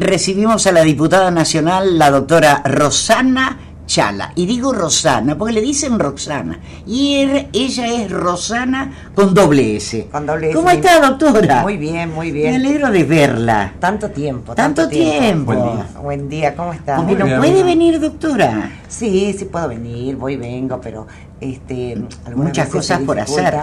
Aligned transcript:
recibimos 0.00 0.66
a 0.66 0.72
la 0.72 0.82
diputada 0.82 1.30
nacional, 1.30 1.98
la 1.98 2.10
doctora 2.10 2.62
Rosana 2.64 3.68
Chala. 3.88 4.32
Y 4.36 4.44
digo 4.44 4.72
Rosana 4.72 5.36
porque 5.36 5.54
le 5.54 5.62
dicen 5.62 5.98
Roxana. 5.98 6.60
Y 6.86 7.16
er, 7.16 7.48
ella 7.52 7.86
es 7.86 8.10
Rosana 8.10 8.92
con 9.14 9.32
doble 9.32 9.76
S. 9.76 10.08
Con 10.12 10.26
doble 10.26 10.50
S. 10.50 10.56
¿Cómo 10.56 10.70
está, 10.70 11.00
doctora? 11.00 11.62
Muy 11.62 11.78
bien, 11.78 12.14
muy 12.14 12.30
bien. 12.30 12.50
Me 12.50 12.56
alegro 12.56 12.90
de 12.90 13.04
verla. 13.04 13.72
Tanto 13.80 14.10
tiempo. 14.10 14.54
Tanto, 14.54 14.86
tiempo. 14.88 15.54
Buen 15.54 15.64
día. 15.64 15.86
Buen 16.00 16.28
día, 16.28 16.54
¿cómo 16.54 16.72
está? 16.74 16.96
¿Cómo 16.96 17.14
no 17.14 17.24
bien. 17.24 17.38
puede 17.38 17.62
venir, 17.62 17.98
doctora? 17.98 18.70
Sí, 18.86 19.34
sí 19.36 19.46
puedo 19.46 19.68
venir, 19.68 20.16
voy 20.16 20.34
y 20.34 20.36
vengo, 20.36 20.80
pero 20.80 21.06
este, 21.40 22.00
Muchas 22.36 22.68
cosas 22.68 23.00
por 23.00 23.18
hacer. 23.18 23.54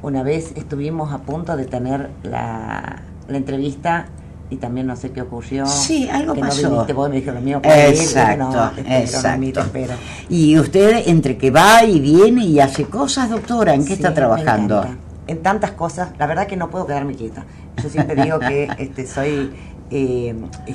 Una 0.00 0.22
vez 0.22 0.52
estuvimos 0.56 1.12
a 1.12 1.18
punto 1.18 1.56
de 1.56 1.66
tener 1.66 2.10
la, 2.22 3.02
la 3.28 3.36
entrevista 3.36 4.06
y 4.50 4.56
también 4.56 4.86
no 4.86 4.96
sé 4.96 5.10
qué 5.10 5.22
ocurrió. 5.22 5.66
Sí, 5.66 6.08
algo 6.08 6.34
que 6.34 6.40
pasó. 6.40 6.62
No 6.62 6.70
viniste, 6.70 6.92
vos 6.92 7.08
me 7.08 7.16
dijeron, 7.16 7.44
mío, 7.44 7.62
puede 7.62 7.90
ir, 7.90 7.94
Exacto, 7.94 8.50
no, 8.50 8.66
espero, 8.66 8.88
exacto. 8.88 9.60
espero. 9.60 9.94
Y 10.28 10.58
usted 10.58 11.08
entre 11.08 11.36
que 11.36 11.50
va 11.50 11.84
y 11.84 12.00
viene 12.00 12.44
y 12.44 12.60
hace 12.60 12.84
cosas, 12.84 13.30
doctora, 13.30 13.74
¿en 13.74 13.82
qué 13.82 13.88
Sí, 13.88 13.92
está 13.94 14.14
trabajando? 14.14 14.84
En 15.26 15.42
tantas 15.42 15.72
cosas, 15.72 16.10
la 16.18 16.26
verdad 16.26 16.46
que 16.46 16.56
no 16.56 16.70
puedo 16.70 16.86
quedarme 16.86 17.14
quieta. 17.14 17.44
Yo 17.82 17.88
siempre 17.88 18.22
digo 18.22 18.38
que 18.38 18.68
este, 18.78 19.06
soy, 19.06 19.52
eh, 19.90 20.34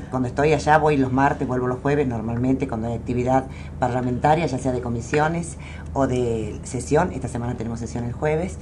cuando 0.09 0.27
estoy 0.27 0.53
allá 0.53 0.77
voy 0.79 0.97
los 0.97 1.11
martes, 1.13 1.47
vuelvo 1.47 1.67
los 1.67 1.79
jueves, 1.79 2.07
normalmente 2.07 2.67
cuando 2.67 2.87
hay 2.87 2.95
actividad 2.95 3.45
parlamentaria, 3.77 4.47
ya 4.47 4.57
sea 4.57 4.71
de 4.71 4.81
comisiones 4.81 5.57
o 5.93 6.07
de 6.07 6.59
sesión, 6.63 7.11
esta 7.13 7.27
semana 7.27 7.55
tenemos 7.55 7.79
sesión 7.79 8.03
el 8.03 8.13
jueves, 8.13 8.57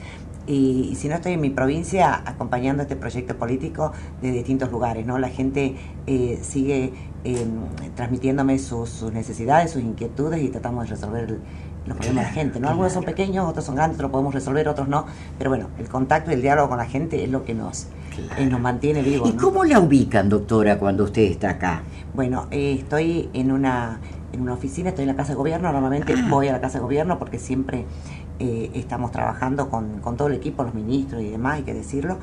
y, 0.48 0.90
y 0.92 0.96
si 0.96 1.08
no 1.10 1.16
estoy 1.16 1.34
en 1.34 1.42
mi 1.42 1.50
provincia 1.50 2.22
acompañando 2.26 2.82
este 2.84 2.96
proyecto 2.96 3.36
político 3.38 3.92
de 4.22 4.32
distintos 4.32 4.72
lugares, 4.72 5.06
¿no? 5.06 5.18
La 5.18 5.30
gente 5.30 5.76
eh, 6.08 6.40
sigue 6.42 6.94
eh, 7.23 7.46
transmitiéndome 7.96 8.58
sus, 8.60 8.90
sus 8.90 9.12
necesidades, 9.12 9.72
sus 9.72 9.82
inquietudes 9.82 10.42
y 10.42 10.50
tratamos 10.50 10.86
de 10.86 10.90
resolver 10.95 11.23
el- 11.30 11.40
los 11.86 11.95
problemas 11.95 12.25
de 12.25 12.30
la 12.30 12.34
gente, 12.34 12.59
¿no? 12.59 12.68
Algunos 12.68 12.92
son 12.92 13.06
pequeños, 13.06 13.48
otros 13.48 13.64
son 13.64 13.75
grandes, 13.75 13.95
otros 13.98 14.12
podemos 14.12 14.34
resolver, 14.34 14.68
otros 14.68 14.90
no, 14.90 15.06
pero 15.38 15.50
bueno, 15.50 15.68
el 15.80 15.88
contacto 15.88 16.31
y 16.31 16.34
el 16.34 16.42
diálogo 16.42 16.68
con 16.68 16.78
la 16.78 16.86
gente 16.86 17.23
es 17.23 17.30
lo 17.30 17.45
que 17.45 17.53
nos, 17.53 17.88
Claro. 18.14 18.42
eh, 18.42 18.45
nos 18.45 18.59
mantiene 18.59 19.02
vivos. 19.02 19.30
¿Y 19.30 19.34
¿no? 19.34 19.42
cómo 19.42 19.64
la 19.64 19.80
ubican, 19.80 20.28
doctora, 20.28 20.80
cuando 20.80 21.06
usted 21.06 21.22
está 21.22 21.52
acá? 21.52 21.84
Bueno, 22.14 22.48
eh, 22.52 22.75
estoy 22.78 23.30
en 23.34 23.53
una, 23.53 24.02
en 24.34 24.42
una 24.42 24.53
oficina, 24.53 24.90
estoy 24.90 25.03
en 25.03 25.09
la 25.12 25.16
Casa 25.16 25.30
de 25.30 25.36
Gobierno, 25.36 25.72
normalmente 25.72 26.14
Ah. 26.18 26.28
voy 26.30 26.50
a 26.50 26.52
la 26.52 26.59
Casa 26.59 26.80
de 26.80 26.84
Gobierno 26.84 27.20
porque 27.20 27.40
siempre 27.40 27.86
eh, 28.40 28.70
estamos 28.76 29.12
trabajando 29.12 29.70
con, 29.70 30.00
con 30.00 30.16
todo 30.16 30.28
el 30.28 30.36
equipo, 30.36 30.64
los 30.64 30.76
ministros 30.76 31.22
y 31.22 31.30
demás, 31.30 31.56
hay 31.56 31.64
que 31.64 31.74
decirlo. 31.74 32.18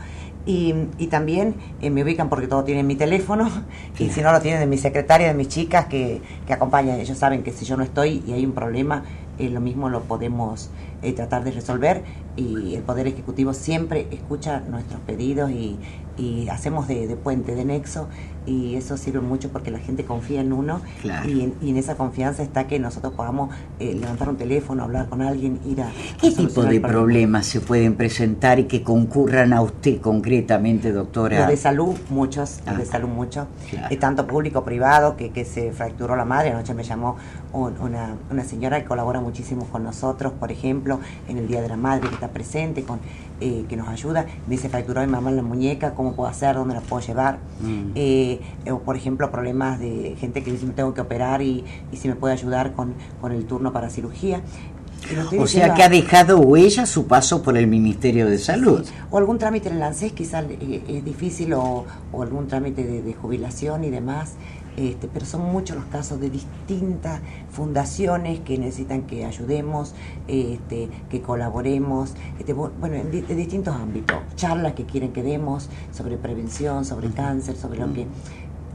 Y, 0.47 0.75
y 0.99 1.09
también 1.09 1.57
eh, 1.81 1.91
me 1.91 2.05
ubican 2.05 2.29
porque 2.29 2.47
todo 2.47 2.65
tienen 2.65 2.87
mi 2.87 2.95
teléfono 2.95 3.51
y 3.99 4.11
si 4.11 4.21
no 4.21 4.31
lo 4.31 4.41
tienen 4.41 4.61
de 4.61 4.67
mi 4.67 4.79
secretaria, 4.79 5.27
de 5.27 5.35
mis 5.35 5.49
chicas 5.49 5.87
que, 5.87 6.21
que 6.47 6.53
acompañan. 6.53 7.01
Ellos 7.01 7.19
saben 7.19 7.43
que 7.43 7.53
si 7.53 7.65
yo 7.65 7.77
no 7.77 7.83
estoy 7.83 8.23
y 8.27 8.33
hay 8.33 8.45
un 8.45 8.53
problema, 8.53 9.03
eh, 9.39 9.51
lo 9.51 9.61
mismo 9.61 9.89
lo 9.89 10.03
podemos 10.03 10.71
tratar 11.17 11.45
de 11.45 11.51
resolver 11.51 12.03
y 12.35 12.77
el 12.77 12.83
Poder 12.83 13.07
Ejecutivo 13.07 13.53
siempre 13.53 14.07
escucha 14.11 14.61
nuestros 14.61 15.01
pedidos 15.03 15.51
y, 15.51 15.79
y 16.17 16.49
hacemos 16.49 16.87
de, 16.89 17.07
de 17.07 17.17
puente, 17.17 17.55
de 17.55 17.65
nexo 17.65 18.09
y 18.47 18.75
eso 18.77 18.99
sirve 18.99 19.21
mucho 19.21 19.49
porque 19.51 19.71
la 19.71 19.79
gente 19.79 20.05
confía 20.05 20.43
en 20.43 20.53
uno 20.53 20.81
Claro. 21.01 21.29
y, 21.29 21.41
en, 21.41 21.55
y 21.63 21.71
en 21.71 21.77
esa 21.79 21.97
confianza 21.97 22.43
está 22.43 22.67
que 22.67 22.79
nosotros 22.79 23.15
podamos 23.15 23.49
eh, 23.81 23.95
levantar 23.99 24.29
un 24.29 24.37
teléfono, 24.37 24.85
hablar 24.85 25.09
con 25.09 25.23
alguien, 25.23 25.59
ir 25.65 25.81
a... 25.81 25.91
¿Qué 26.21 26.29
a 26.29 26.35
tipo 26.35 26.63
de 26.63 26.79
problemas 26.79 27.47
se 27.47 27.61
pueden 27.63 27.95
presentar 27.95 28.59
y 28.59 28.65
que 28.65 28.83
concurran 28.83 29.53
a 29.55 29.63
usted 29.63 29.99
concretamente, 30.01 30.89
Los 30.89 30.97
doctora? 30.97 31.47
de 31.47 31.57
salud, 31.57 31.97
muchos, 32.11 32.61
los 32.67 32.75
Ah. 32.75 32.79
de 32.79 32.85
salud, 32.85 33.09
muchos. 33.09 33.47
Claro. 33.71 33.87
Eh, 33.91 33.97
tanto 33.97 34.27
público, 34.27 34.63
privado, 34.63 35.17
que, 35.17 35.31
que 35.31 35.45
se 35.47 35.73
fracturó 35.73 36.15
la 36.15 36.25
madre. 36.27 36.51
Anoche 36.51 36.75
me 36.75 36.83
llamó 36.85 37.17
un- 37.55 37.79
una, 37.81 38.15
una 38.31 38.45
señora 38.45 38.79
que 38.81 38.85
colabora 38.87 39.21
muchísimo 39.21 39.65
con 39.73 39.85
nosotros, 39.85 40.33
por 40.39 40.53
ejemplo, 40.53 41.01
en 41.29 41.39
el 41.39 41.49
Día 41.49 41.63
de 41.63 41.69
la 41.69 41.77
Madre, 41.79 42.09
que 42.09 42.15
está 42.15 42.29
presente, 42.29 42.83
con 42.83 42.99
eh, 43.41 43.65
que 43.69 43.77
nos 43.77 43.89
ayuda. 43.89 44.27
Me 44.47 44.55
dice, 44.57 44.69
fracturó 44.69 45.01
mi 45.01 45.09
mamá 45.09 45.31
en 45.31 45.37
la 45.37 45.43
muñeca, 45.43 45.93
¿cómo 46.05 46.17
puedo 46.17 46.29
hacer? 46.29 46.55
¿Dónde 46.55 46.75
la 46.75 46.83
puedo 46.83 47.05
llevar? 47.05 47.39
Mm. 47.61 47.93
Eh, 47.95 48.41
o, 48.71 48.81
por 48.81 48.95
ejemplo, 48.97 49.31
problemas 49.31 49.81
de 49.81 50.17
gente 50.19 50.43
que 50.43 50.53
dice, 50.53 50.67
me 50.67 50.75
tengo 50.75 50.93
que 50.93 51.01
operar 51.01 51.41
y, 51.41 51.65
y 51.91 51.97
si 51.97 52.09
me 52.09 52.15
puede 52.15 52.35
ayudar 52.35 52.73
con, 52.73 52.93
con 53.23 53.33
el 53.33 53.47
turno 53.47 53.73
para 53.73 53.89
cirugía. 53.89 54.43
O 55.39 55.47
sea 55.47 55.75
que 55.75 55.83
ha 55.83 55.89
dejado 55.89 56.39
huella 56.39 56.87
su 56.87 57.07
paso 57.07 57.43
por 57.43 57.57
el 57.57 57.67
Ministerio 57.67 58.27
de 58.27 58.39
Salud. 58.39 58.85
Sí, 58.85 58.93
O 59.11 59.19
algún 59.19 59.39
trámite 59.39 59.69
en 59.69 59.77
el 59.77 59.83
ANSES 59.83 60.13
quizás 60.13 60.45
eh, 60.49 60.83
es 60.89 61.05
difícil 61.05 61.53
o, 61.55 61.85
o 62.13 62.23
algún 62.23 62.49
trámite 62.49 62.85
de, 62.85 63.03
de 63.03 63.15
jubilación 63.15 63.85
y 63.85 63.91
demás. 63.91 64.33
Este, 64.77 65.09
pero 65.13 65.25
son 65.25 65.43
muchos 65.53 65.77
los 65.77 65.85
casos 65.87 66.19
de 66.21 66.31
distintas 66.31 67.21
fundaciones 67.51 68.41
que 68.41 68.59
necesitan 68.59 69.03
que 69.03 69.25
ayudemos, 69.25 69.95
este, 70.27 70.89
que 71.09 71.21
colaboremos, 71.21 72.15
este, 72.41 72.57
bu- 72.57 72.73
bueno, 72.81 72.97
en 72.97 73.11
di- 73.11 73.21
de 73.23 73.37
distintos 73.37 73.75
ámbitos, 73.77 74.17
charlas 74.35 74.73
que 74.73 74.85
quieren 74.85 75.13
que 75.13 75.23
demos 75.23 75.69
sobre 75.93 76.17
prevención, 76.17 76.85
sobre 76.85 77.09
cáncer, 77.11 77.57
sobre 77.57 77.79
lo 77.79 77.93
que 77.93 78.07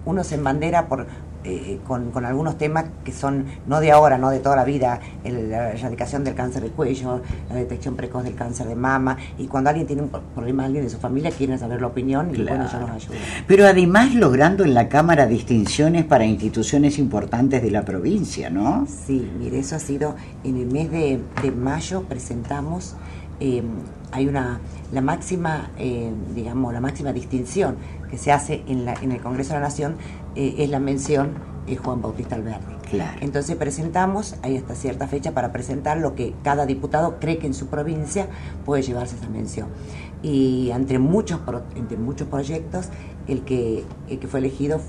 uno 0.05 0.23
se 0.23 0.35
embandera 0.35 0.87
por, 0.87 1.05
eh, 1.43 1.79
con, 1.87 2.11
con 2.11 2.25
algunos 2.25 2.57
temas 2.57 2.85
que 3.03 3.11
son 3.13 3.45
no 3.67 3.79
de 3.79 3.91
ahora, 3.91 4.17
no 4.17 4.29
de 4.29 4.39
toda 4.39 4.55
la 4.55 4.63
vida, 4.65 4.99
el- 5.23 5.49
la 5.49 5.71
erradicación 5.71 6.23
del 6.23 6.35
cáncer 6.35 6.63
de 6.63 6.69
cuello, 6.69 7.21
la 7.49 7.55
detección 7.55 7.95
precoz 7.95 8.23
del 8.23 8.35
cáncer 8.35 8.67
de 8.67 8.75
mama, 8.75 9.17
y 9.37 9.47
cuando 9.47 9.69
alguien 9.69 9.87
tiene 9.87 10.01
un 10.01 10.09
pro- 10.09 10.21
problema, 10.35 10.65
alguien 10.65 10.83
de 10.83 10.89
su 10.89 10.97
familia 10.99 11.31
quiere 11.31 11.57
saber 11.57 11.79
la 11.81 11.87
opinión, 11.87 12.29
y 12.35 12.43
bueno, 12.43 12.67
yo 12.71 12.79
los 12.79 12.89
ayudo. 12.89 13.15
Pero 13.47 13.65
además 13.65 14.13
logrando 14.15 14.63
en 14.63 14.73
la 14.73 14.89
Cámara 14.89 15.27
distinciones 15.27 16.03
para 16.05 16.25
instituciones 16.25 16.99
importantes 16.99 17.61
de 17.61 17.71
la 17.71 17.85
provincia, 17.85 18.49
¿no? 18.49 18.85
Sí, 19.05 19.31
mire, 19.39 19.59
eso 19.59 19.75
ha 19.75 19.79
sido 19.79 20.15
en 20.43 20.57
el 20.57 20.65
mes 20.67 20.91
de, 20.91 21.19
de 21.41 21.51
mayo 21.51 22.03
presentamos, 22.03 22.95
eh, 23.39 23.63
hay 24.11 24.27
una, 24.27 24.59
la 24.91 25.01
máxima, 25.01 25.69
eh, 25.77 26.11
digamos, 26.35 26.73
la 26.73 26.81
máxima 26.81 27.13
distinción 27.13 27.75
que 28.09 28.17
se 28.17 28.31
hace 28.31 28.63
en, 28.67 28.85
la, 28.85 28.93
en 28.95 29.11
el 29.11 29.21
Congreso 29.21 29.49
de 29.53 29.59
la 29.59 29.67
Nación 29.67 29.95
eh, 30.35 30.55
es 30.59 30.69
la 30.69 30.79
mención 30.79 31.33
eh, 31.67 31.75
Juan 31.75 32.01
Bautista 32.01 32.35
Alberdi. 32.35 32.75
Claro. 32.89 33.19
Entonces 33.21 33.55
presentamos, 33.55 34.35
hay 34.41 34.57
hasta 34.57 34.73
cierta 34.73 35.07
fecha 35.07 35.33
para 35.33 35.51
presentar 35.51 35.97
lo 35.97 36.15
que 36.15 36.33
cada 36.43 36.65
diputado 36.65 37.19
cree 37.19 37.37
que 37.37 37.47
en 37.47 37.53
su 37.53 37.67
provincia 37.67 38.27
puede 38.65 38.81
llevarse 38.81 39.15
esa 39.15 39.29
mención. 39.29 39.67
Y 40.23 40.71
entre 40.71 40.97
muchos, 40.97 41.39
entre 41.75 41.97
muchos 41.97 42.27
proyectos, 42.27 42.87
el 43.27 43.41
que, 43.41 43.83
el 44.09 44.19
que 44.19 44.27
fue 44.27 44.39
elegido, 44.39 44.81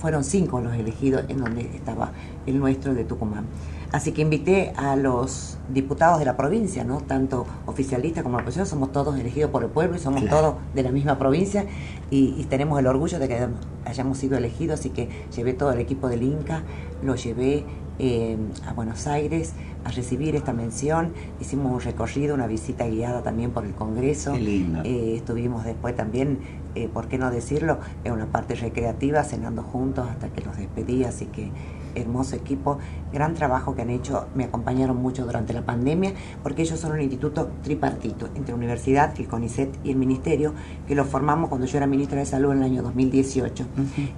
fueron 0.00 0.24
cinco 0.24 0.60
los 0.60 0.74
elegidos 0.74 1.24
en 1.28 1.38
donde 1.38 1.62
estaba 1.74 2.12
el 2.46 2.58
nuestro 2.58 2.92
de 2.92 3.04
Tucumán. 3.04 3.46
Así 3.94 4.10
que 4.10 4.22
invité 4.22 4.72
a 4.76 4.96
los 4.96 5.56
diputados 5.72 6.18
de 6.18 6.24
la 6.24 6.36
provincia, 6.36 6.82
¿no? 6.82 6.98
Tanto 7.00 7.46
oficialistas 7.66 8.24
como 8.24 8.38
oposición, 8.38 8.66
somos 8.66 8.90
todos 8.90 9.16
elegidos 9.16 9.52
por 9.52 9.62
el 9.62 9.70
pueblo 9.70 9.94
y 9.96 10.00
somos 10.00 10.22
Claro. 10.22 10.36
todos 10.36 10.54
de 10.74 10.82
la 10.82 10.90
misma 10.90 11.16
provincia 11.16 11.64
y, 12.10 12.34
y 12.36 12.44
tenemos 12.50 12.76
el 12.80 12.88
orgullo 12.88 13.20
de 13.20 13.28
que 13.28 13.46
hayamos 13.84 14.18
sido 14.18 14.36
elegidos, 14.36 14.80
así 14.80 14.90
que 14.90 15.08
llevé 15.36 15.52
todo 15.52 15.70
el 15.70 15.78
equipo 15.78 16.08
del 16.08 16.24
Inca, 16.24 16.64
lo 17.04 17.14
llevé 17.14 17.64
eh, 18.00 18.36
a 18.66 18.72
Buenos 18.72 19.06
Aires 19.06 19.52
a 19.84 19.92
recibir 19.92 20.34
esta 20.34 20.52
mención, 20.52 21.12
hicimos 21.40 21.70
un 21.72 21.80
recorrido, 21.80 22.34
una 22.34 22.48
visita 22.48 22.88
guiada 22.88 23.22
también 23.22 23.52
por 23.52 23.64
el 23.64 23.74
Congreso, 23.74 24.32
Qué 24.32 24.40
lindo. 24.40 24.80
Eh, 24.82 25.14
estuvimos 25.14 25.64
después 25.64 25.94
también, 25.94 26.40
eh, 26.74 26.88
¿por 26.92 27.06
qué 27.06 27.16
no 27.16 27.30
decirlo?, 27.30 27.78
en 28.02 28.10
una 28.12 28.26
parte 28.26 28.56
recreativa, 28.56 29.22
cenando 29.22 29.62
juntos 29.62 30.08
hasta 30.10 30.30
que 30.30 30.40
los 30.44 30.56
despedí, 30.56 31.04
así 31.04 31.26
que 31.26 31.52
hermoso 31.94 32.36
equipo, 32.36 32.78
gran 33.12 33.34
trabajo 33.34 33.74
que 33.74 33.82
han 33.82 33.90
hecho, 33.90 34.26
me 34.34 34.44
acompañaron 34.44 34.96
mucho 34.96 35.24
durante 35.24 35.52
la 35.52 35.62
pandemia, 35.62 36.12
porque 36.42 36.62
ellos 36.62 36.78
son 36.80 36.92
un 36.92 37.00
instituto 37.00 37.50
tripartito, 37.62 38.28
entre 38.34 38.54
universidad, 38.54 39.12
el 39.18 39.28
CONICET 39.28 39.70
y 39.84 39.90
el 39.90 39.96
Ministerio, 39.96 40.54
que 40.86 40.94
lo 40.94 41.04
formamos 41.04 41.48
cuando 41.48 41.66
yo 41.66 41.76
era 41.76 41.86
ministra 41.86 42.18
de 42.18 42.26
Salud 42.26 42.52
en 42.52 42.58
el 42.58 42.64
año 42.64 42.82
2018. 42.82 43.66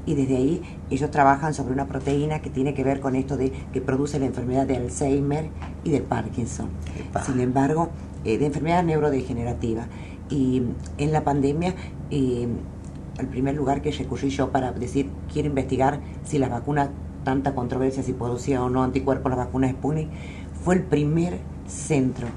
Y 0.07 0.15
desde 0.15 0.37
ahí 0.37 0.63
ellos 0.91 1.11
trabajan 1.11 1.55
sobre 1.55 1.73
una 1.73 1.87
proteína 1.87 2.41
que 2.41 2.51
tiene 2.51 2.75
que 2.75 2.85
ver 2.85 3.01
con 3.01 3.17
esto 3.17 3.37
de 3.37 3.53
que 3.73 3.81
produce 3.81 4.19
la 4.19 4.27
enfermedad 4.27 4.67
de 4.67 4.77
Alzheimer 4.77 5.51
y 5.85 5.91
del 5.91 6.03
Parkinson. 6.03 6.69
Epa. 6.99 7.23
Sin 7.23 7.41
embargo, 7.41 7.91
eh, 8.25 8.39
de 8.39 8.47
enfermedad 8.47 8.83
neurodegenerativa. 8.83 9.87
Y 10.29 10.63
en 10.99 11.13
la 11.13 11.23
pandemia, 11.23 11.75
eh, 12.11 12.49
el 13.19 13.29
primer 13.29 13.55
lugar 13.55 13.83
que 13.83 13.93
recurrí 13.93 14.31
yo 14.31 14.51
para 14.51 14.73
decir, 14.73 15.11
quiero 15.33 15.49
investigar 15.49 16.01
si 16.25 16.39
las 16.39 16.51
vacunas, 16.51 16.91
tanta 17.27 17.57
controversia, 17.57 18.05
si 18.05 18.13
producía 18.13 18.63
o 18.63 18.71
no 18.71 18.85
anticuerpos 18.85 19.31
las 19.31 19.39
vacunas 19.39 19.73
Sputnik, 19.73 20.09
fue 20.65 20.77
el 20.77 20.85
primer 20.85 21.41
centro 21.67 22.29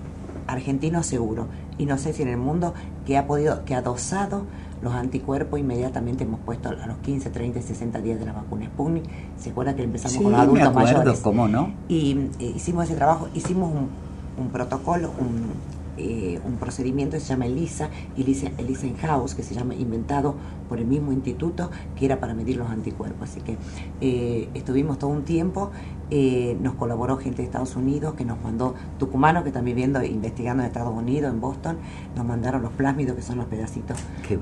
argentino 0.47 1.03
seguro, 1.03 1.45
y 1.77 1.85
no 1.85 1.99
sé 1.99 2.11
si 2.11 2.23
en 2.23 2.29
el 2.29 2.37
mundo, 2.37 2.73
que 3.05 3.15
ha 3.15 3.27
podido, 3.27 3.63
que 3.65 3.75
ha 3.75 3.83
dosado 3.83 4.45
los 4.81 4.91
anticuerpos 4.93 5.59
inmediatamente 5.59 6.23
hemos 6.23 6.39
puesto 6.39 6.69
a 6.69 6.87
los 6.87 6.97
15, 7.03 7.29
30, 7.29 7.61
60 7.61 7.99
días 8.01 8.19
de 8.19 8.25
la 8.25 8.33
vacuna 8.33 8.65
Sputnik. 8.65 9.03
¿Se 9.37 9.51
acuerda 9.51 9.75
que 9.75 9.83
empezamos 9.83 10.13
Sí, 10.13 10.23
con 10.23 10.31
los 10.31 10.39
me 10.39 10.43
adultos 10.43 10.67
acuerdo, 10.69 10.97
mayores? 10.97 11.19
¿cómo 11.19 11.47
no? 11.47 11.71
Y 11.87 12.17
eh, 12.39 12.53
hicimos 12.55 12.85
ese 12.85 12.95
trabajo, 12.95 13.27
hicimos 13.35 13.71
un, 13.71 13.89
un 14.43 14.49
protocolo, 14.51 15.11
un, 15.19 15.51
eh, 15.99 16.39
un 16.45 16.55
procedimiento 16.55 17.17
que 17.17 17.19
se 17.19 17.27
llama 17.27 17.45
ELISA, 17.45 17.89
ELISA, 18.17 18.51
ELISA 18.57 18.87
in 18.87 18.95
house, 18.97 19.35
que 19.35 19.43
se 19.43 19.53
llama 19.53 19.75
inventado 19.75 20.35
por 20.69 20.79
el 20.79 20.85
mismo 20.85 21.11
instituto, 21.11 21.69
que 21.97 22.05
era 22.05 22.21
para 22.21 22.33
medir 22.33 22.55
los 22.55 22.69
anticuerpos. 22.69 23.29
Así 23.29 23.41
que 23.41 23.57
eh, 23.99 24.47
estuvimos 24.53 24.97
todo 24.97 25.09
un 25.09 25.23
tiempo, 25.23 25.71
eh, 26.09 26.57
nos 26.61 26.75
colaboró 26.75 27.17
gente 27.17 27.37
de 27.37 27.43
Estados 27.43 27.75
Unidos, 27.75 28.13
que 28.13 28.23
nos 28.23 28.41
mandó 28.41 28.75
tucumanos 28.97 29.43
que 29.43 29.49
están 29.49 29.65
viviendo, 29.65 30.01
investigando 30.01 30.63
en 30.63 30.67
Estados 30.67 30.95
Unidos, 30.95 31.33
en 31.33 31.41
Boston, 31.41 31.77
nos 32.15 32.25
mandaron 32.25 32.61
los 32.61 32.71
plásmidos, 32.71 33.17
que 33.17 33.21
son 33.21 33.37
los 33.37 33.47
pedacitos 33.47 33.97
de, 34.29 34.35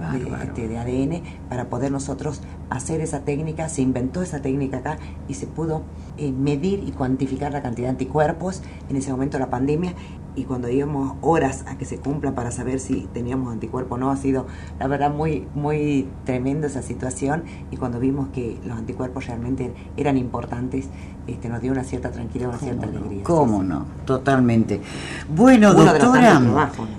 este, 0.43 0.67
de 0.67 0.77
ADN, 0.77 1.23
para 1.49 1.69
poder 1.69 1.91
nosotros 1.91 2.41
hacer 2.69 3.01
esa 3.01 3.21
técnica, 3.21 3.67
se 3.67 3.81
inventó 3.81 4.21
esa 4.21 4.43
técnica 4.43 4.77
acá 4.77 4.99
y 5.27 5.33
se 5.33 5.47
pudo 5.47 5.81
medir 6.17 6.83
y 6.85 6.91
cuantificar 6.91 7.51
la 7.51 7.61
cantidad 7.61 7.87
de 7.87 7.91
anticuerpos. 7.91 8.61
En 8.89 8.95
ese 8.95 9.11
momento 9.11 9.37
de 9.37 9.43
la 9.43 9.49
pandemia 9.49 9.93
y 10.37 10.43
cuando 10.43 10.69
íbamos 10.69 11.17
horas 11.21 11.65
a 11.67 11.77
que 11.77 11.85
se 11.85 11.97
cumpla 11.97 12.35
para 12.35 12.51
saber 12.51 12.79
si 12.79 13.07
teníamos 13.11 13.51
anticuerpo 13.51 13.95
o 13.95 13.97
no, 13.97 14.11
ha 14.11 14.17
sido 14.17 14.45
la 14.79 14.87
verdad 14.87 15.11
muy, 15.11 15.47
muy 15.55 16.07
tremenda 16.25 16.67
esa 16.67 16.83
situación 16.83 17.43
y 17.71 17.77
cuando 17.77 17.99
vimos 17.99 18.29
que 18.29 18.59
los 18.63 18.77
anticuerpos 18.77 19.25
realmente 19.25 19.73
eran 19.97 20.15
importantes, 20.15 20.85
este, 21.25 21.49
nos 21.49 21.59
dio 21.61 21.71
una 21.71 21.83
cierta 21.83 22.11
tranquilidad, 22.11 22.51
una 22.51 22.59
cierta 22.59 22.85
alegría. 22.85 23.23
¿Cómo 23.23 23.63
no? 23.63 23.85
Totalmente. 24.05 24.79
Bueno, 25.27 25.73
doctora, 25.73 26.39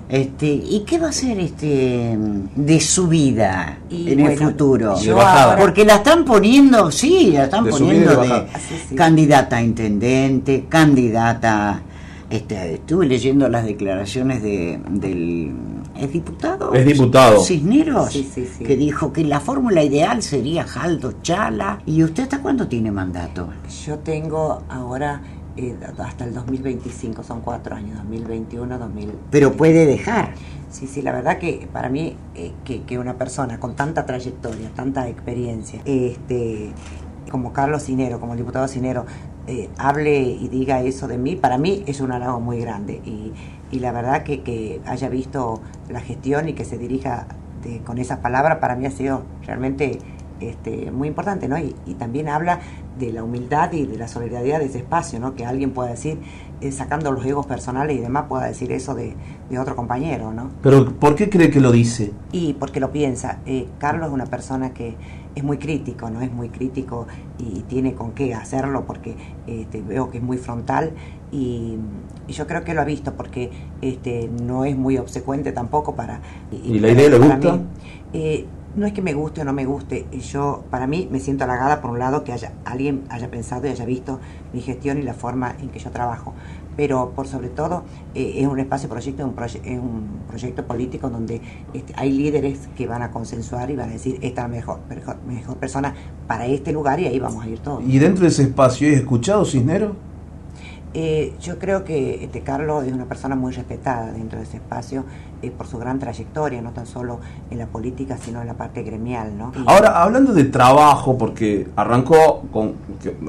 este, 0.09 0.47
¿y 0.47 0.83
qué 0.85 0.99
va 0.99 1.07
a 1.07 1.13
ser 1.13 1.39
este 1.39 2.17
de 2.55 2.79
su 2.81 3.07
vida 3.07 3.77
en 3.89 4.19
el 4.19 4.37
futuro? 4.37 4.95
Porque 5.57 5.85
la 5.85 5.95
están 5.95 6.25
poniendo, 6.25 6.91
sí, 6.91 7.31
la 7.31 7.45
están 7.45 7.67
poniendo 7.67 8.21
de, 8.21 8.47
candidata 8.95 9.55
a 9.55 9.63
intendente, 9.63 10.65
candidata 10.67 11.83
este, 12.29 12.75
estuve 12.75 13.07
leyendo 13.07 13.49
las 13.49 13.65
declaraciones 13.65 14.43
de, 14.43 14.79
del 14.89 15.53
¿es 15.95 16.13
diputado? 16.13 16.73
Es 16.73 16.85
diputado. 16.85 17.43
Cisneros, 17.43 18.09
que 18.59 18.75
dijo 18.77 19.11
que 19.11 19.23
la 19.23 19.39
fórmula 19.39 19.83
ideal 19.83 20.21
sería 20.21 20.63
Jaldo 20.63 21.13
Chala. 21.21 21.81
¿Y 21.85 22.03
usted 22.03 22.23
hasta 22.23 22.41
cuándo 22.41 22.67
tiene 22.67 22.91
mandato? 22.91 23.49
Yo 23.85 23.97
tengo 23.99 24.63
ahora 24.69 25.21
eh, 25.57 25.75
hasta 25.97 26.25
el 26.25 26.33
2025, 26.33 27.23
son 27.23 27.41
cuatro 27.41 27.75
años, 27.75 27.97
2021, 27.97 28.77
2000. 28.77 29.11
Pero 29.31 29.53
puede 29.53 29.85
dejar. 29.85 30.33
Sí, 30.69 30.85
sí, 30.87 31.01
la 31.01 31.11
verdad 31.11 31.39
que 31.39 31.67
para 31.73 31.89
mí 31.89 32.15
eh, 32.35 32.51
que, 32.63 32.83
que, 32.83 32.99
una 32.99 33.15
persona 33.15 33.59
con 33.59 33.75
tanta 33.75 34.05
trayectoria, 34.05 34.69
tanta 34.75 35.09
experiencia, 35.09 35.81
este, 35.83 36.71
como 37.29 37.53
Carlos 37.53 37.83
Cinero, 37.83 38.19
como 38.19 38.33
el 38.33 38.39
diputado 38.39 38.67
Cinero, 38.67 39.05
eh, 39.47 39.69
hable 39.77 40.19
y 40.19 40.47
diga 40.47 40.81
eso 40.81 41.07
de 41.07 41.17
mí, 41.17 41.35
para 41.35 41.57
mí 41.57 41.83
es 41.87 42.01
un 42.01 42.11
halago 42.11 42.39
muy 42.39 42.59
grande. 42.59 43.01
Y, 43.05 43.33
la 43.79 43.91
verdad 43.91 44.23
que, 44.23 44.81
haya 44.85 45.09
visto 45.09 45.61
la 45.89 46.01
gestión 46.01 46.49
y 46.49 46.53
que 46.53 46.65
se 46.65 46.77
dirija 46.77 47.27
con 47.85 47.97
esas 47.97 48.19
palabras, 48.19 48.57
para 48.57 48.75
mí 48.75 48.85
ha 48.85 48.91
sido 48.91 49.23
realmente 49.45 49.99
este, 50.39 50.89
muy 50.91 51.09
importante, 51.09 51.47
¿no? 51.47 51.57
Y, 51.57 51.73
también 51.97 52.29
habla 52.29 52.59
de 52.97 53.11
la 53.11 53.23
humildad 53.23 53.73
y 53.73 53.85
de 53.85 53.97
la 53.97 54.07
solidaridad 54.07 54.59
de 54.59 54.65
ese 54.65 54.79
espacio, 54.79 55.19
¿no? 55.19 55.35
Que 55.35 55.45
alguien 55.45 55.71
pueda 55.71 55.89
decir, 55.89 56.17
eh, 56.61 56.71
sacando 56.71 57.11
los 57.11 57.25
egos 57.25 57.45
personales 57.45 57.97
y 57.97 57.99
demás, 57.99 58.25
pueda 58.29 58.45
decir 58.45 58.71
eso 58.71 58.95
de, 58.95 59.15
otro 59.59 59.75
compañero, 59.75 60.31
¿no? 60.31 60.49
Pero 60.61 60.93
¿por 60.93 61.15
qué 61.15 61.29
cree 61.29 61.49
que 61.49 61.59
lo 61.59 61.71
dice? 61.71 62.13
Y 62.31 62.53
porque 62.53 62.79
lo 62.79 62.91
piensa. 62.91 63.39
Eh, 63.45 63.67
Carlos 63.79 64.07
es 64.07 64.13
una 64.13 64.27
persona 64.27 64.73
que 64.73 64.95
es 65.35 65.43
muy 65.43 65.57
crítico, 65.57 66.09
¿no? 66.09 66.21
Es 66.21 66.31
muy 66.31 66.49
crítico 66.49 67.07
y 67.37 67.61
tiene 67.61 67.93
con 67.93 68.11
qué 68.11 68.33
hacerlo 68.33 68.85
porque 68.85 69.15
este, 69.47 69.81
veo 69.81 70.09
que 70.09 70.17
es 70.17 70.23
muy 70.23 70.37
frontal 70.37 70.93
y, 71.31 71.77
yo 72.27 72.45
creo 72.45 72.63
que 72.63 72.75
lo 72.75 72.81
ha 72.81 72.85
visto 72.85 73.15
porque 73.15 73.49
este, 73.81 74.29
no 74.43 74.63
es 74.63 74.77
muy 74.77 74.99
obsecuente 74.99 75.51
tampoco 75.51 75.95
para... 75.95 76.21
¿Y, 76.51 76.77
la 76.77 76.89
idea 76.89 77.09
le 77.09 77.17
gusta? 77.17 77.59
Eh, 78.13 78.45
no 78.75 78.85
es 78.85 78.93
que 78.93 79.01
me 79.01 79.13
guste 79.13 79.41
o 79.41 79.45
no 79.45 79.53
me 79.53 79.65
guste, 79.65 80.05
yo 80.31 80.63
para 80.69 80.85
mí 80.85 81.07
me 81.11 81.19
siento 81.19 81.43
halagada 81.43 81.81
por 81.81 81.89
un 81.89 81.99
lado 81.99 82.23
que 82.23 82.31
haya 82.31 82.53
alguien 82.65 83.03
haya 83.09 83.29
pensado 83.31 83.65
y 83.67 83.71
haya 83.71 83.85
visto 83.85 84.19
mi 84.53 84.61
gestión 84.61 84.99
y 84.99 85.01
la 85.01 85.13
forma 85.13 85.55
en 85.59 85.69
que 85.69 85.79
yo 85.79 85.89
trabajo, 85.89 86.33
pero 86.79 87.11
por 87.13 87.27
sobre 87.27 87.49
todo 87.49 87.83
eh, 88.15 88.35
es 88.37 88.47
un 88.47 88.57
espacio 88.57 88.87
proyecto, 88.87 89.25
un 89.25 89.35
es 89.43 89.79
un 89.79 90.21
proyecto 90.29 90.65
político 90.65 91.09
donde 91.09 91.41
este, 91.73 91.93
hay 91.97 92.09
líderes 92.13 92.69
que 92.77 92.87
van 92.87 93.01
a 93.01 93.11
consensuar 93.11 93.69
y 93.69 93.75
van 93.75 93.89
a 93.89 93.91
decir 93.91 94.13
esta 94.21 94.45
es 94.45 94.47
la 94.47 94.47
mejor, 94.47 94.79
mejor, 95.27 95.57
persona 95.57 95.93
para 96.25 96.45
este 96.45 96.71
lugar 96.71 96.97
y 97.01 97.07
ahí 97.07 97.19
vamos 97.19 97.43
a 97.43 97.49
ir 97.49 97.59
todos. 97.59 97.83
¿Y 97.85 97.99
dentro 97.99 98.21
de 98.21 98.29
ese 98.29 98.43
espacio 98.43 98.87
hay 98.87 98.93
escuchado 98.93 99.43
Cisnero? 99.43 99.93
Eh, 100.91 101.35
yo 101.39 101.59
creo 101.59 101.83
que 101.83 102.23
este 102.23 102.41
Carlos 102.41 102.83
es 102.83 102.91
una 102.93 103.05
persona 103.05 103.35
muy 103.35 103.53
respetada 103.53 104.11
dentro 104.11 104.39
de 104.39 104.45
ese 104.45 104.57
espacio 104.57 105.05
eh, 105.43 105.51
por 105.51 105.67
su 105.67 105.77
gran 105.77 105.99
trayectoria, 105.99 106.63
no 106.63 106.71
tan 106.71 106.87
solo 106.87 107.19
en 107.51 107.59
la 107.59 107.67
política, 107.67 108.17
sino 108.17 108.41
en 108.41 108.47
la 108.47 108.55
parte 108.55 108.81
gremial. 108.81 109.37
¿no? 109.37 109.51
Ahora, 109.67 110.01
hablando 110.01 110.33
de 110.33 110.45
trabajo, 110.45 111.15
porque 111.15 111.67
arrancó 111.75 112.41
con... 112.51 112.73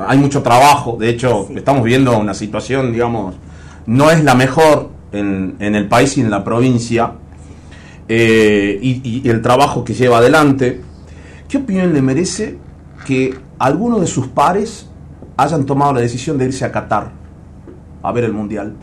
hay 0.07 0.17
mucho 0.17 0.43
trabajo, 0.43 0.97
de 0.99 1.11
hecho, 1.11 1.49
estamos 1.55 1.85
viendo 1.85 2.19
una 2.19 2.33
situación, 2.33 2.93
digamos, 2.93 3.35
no 3.85 4.11
es 4.11 4.25
la 4.25 4.35
mejor 4.35 4.89
en, 5.13 5.57
en 5.59 5.75
el 5.75 5.87
país 5.87 6.17
y 6.17 6.23
en 6.23 6.31
la 6.31 6.43
provincia, 6.43 7.13
eh, 8.09 8.79
y, 8.81 9.21
y 9.23 9.29
el 9.29 9.43
trabajo 9.43 9.85
que 9.85 9.93
lleva 9.93 10.19
adelante. 10.19 10.81
¿Qué 11.47 11.59
opinión 11.59 11.93
le 11.93 12.01
merece 12.01 12.57
que 13.07 13.39
algunos 13.59 14.01
de 14.01 14.07
sus 14.07 14.29
pares 14.29 14.89
hayan 15.37 15.67
tomado 15.67 15.93
la 15.93 16.01
decisión 16.01 16.39
de 16.39 16.47
irse 16.47 16.65
a 16.65 16.73
Qatar? 16.73 17.20
A 18.03 18.13
ver 18.13 18.25
el 18.25 18.33
Mundial? 18.33 18.75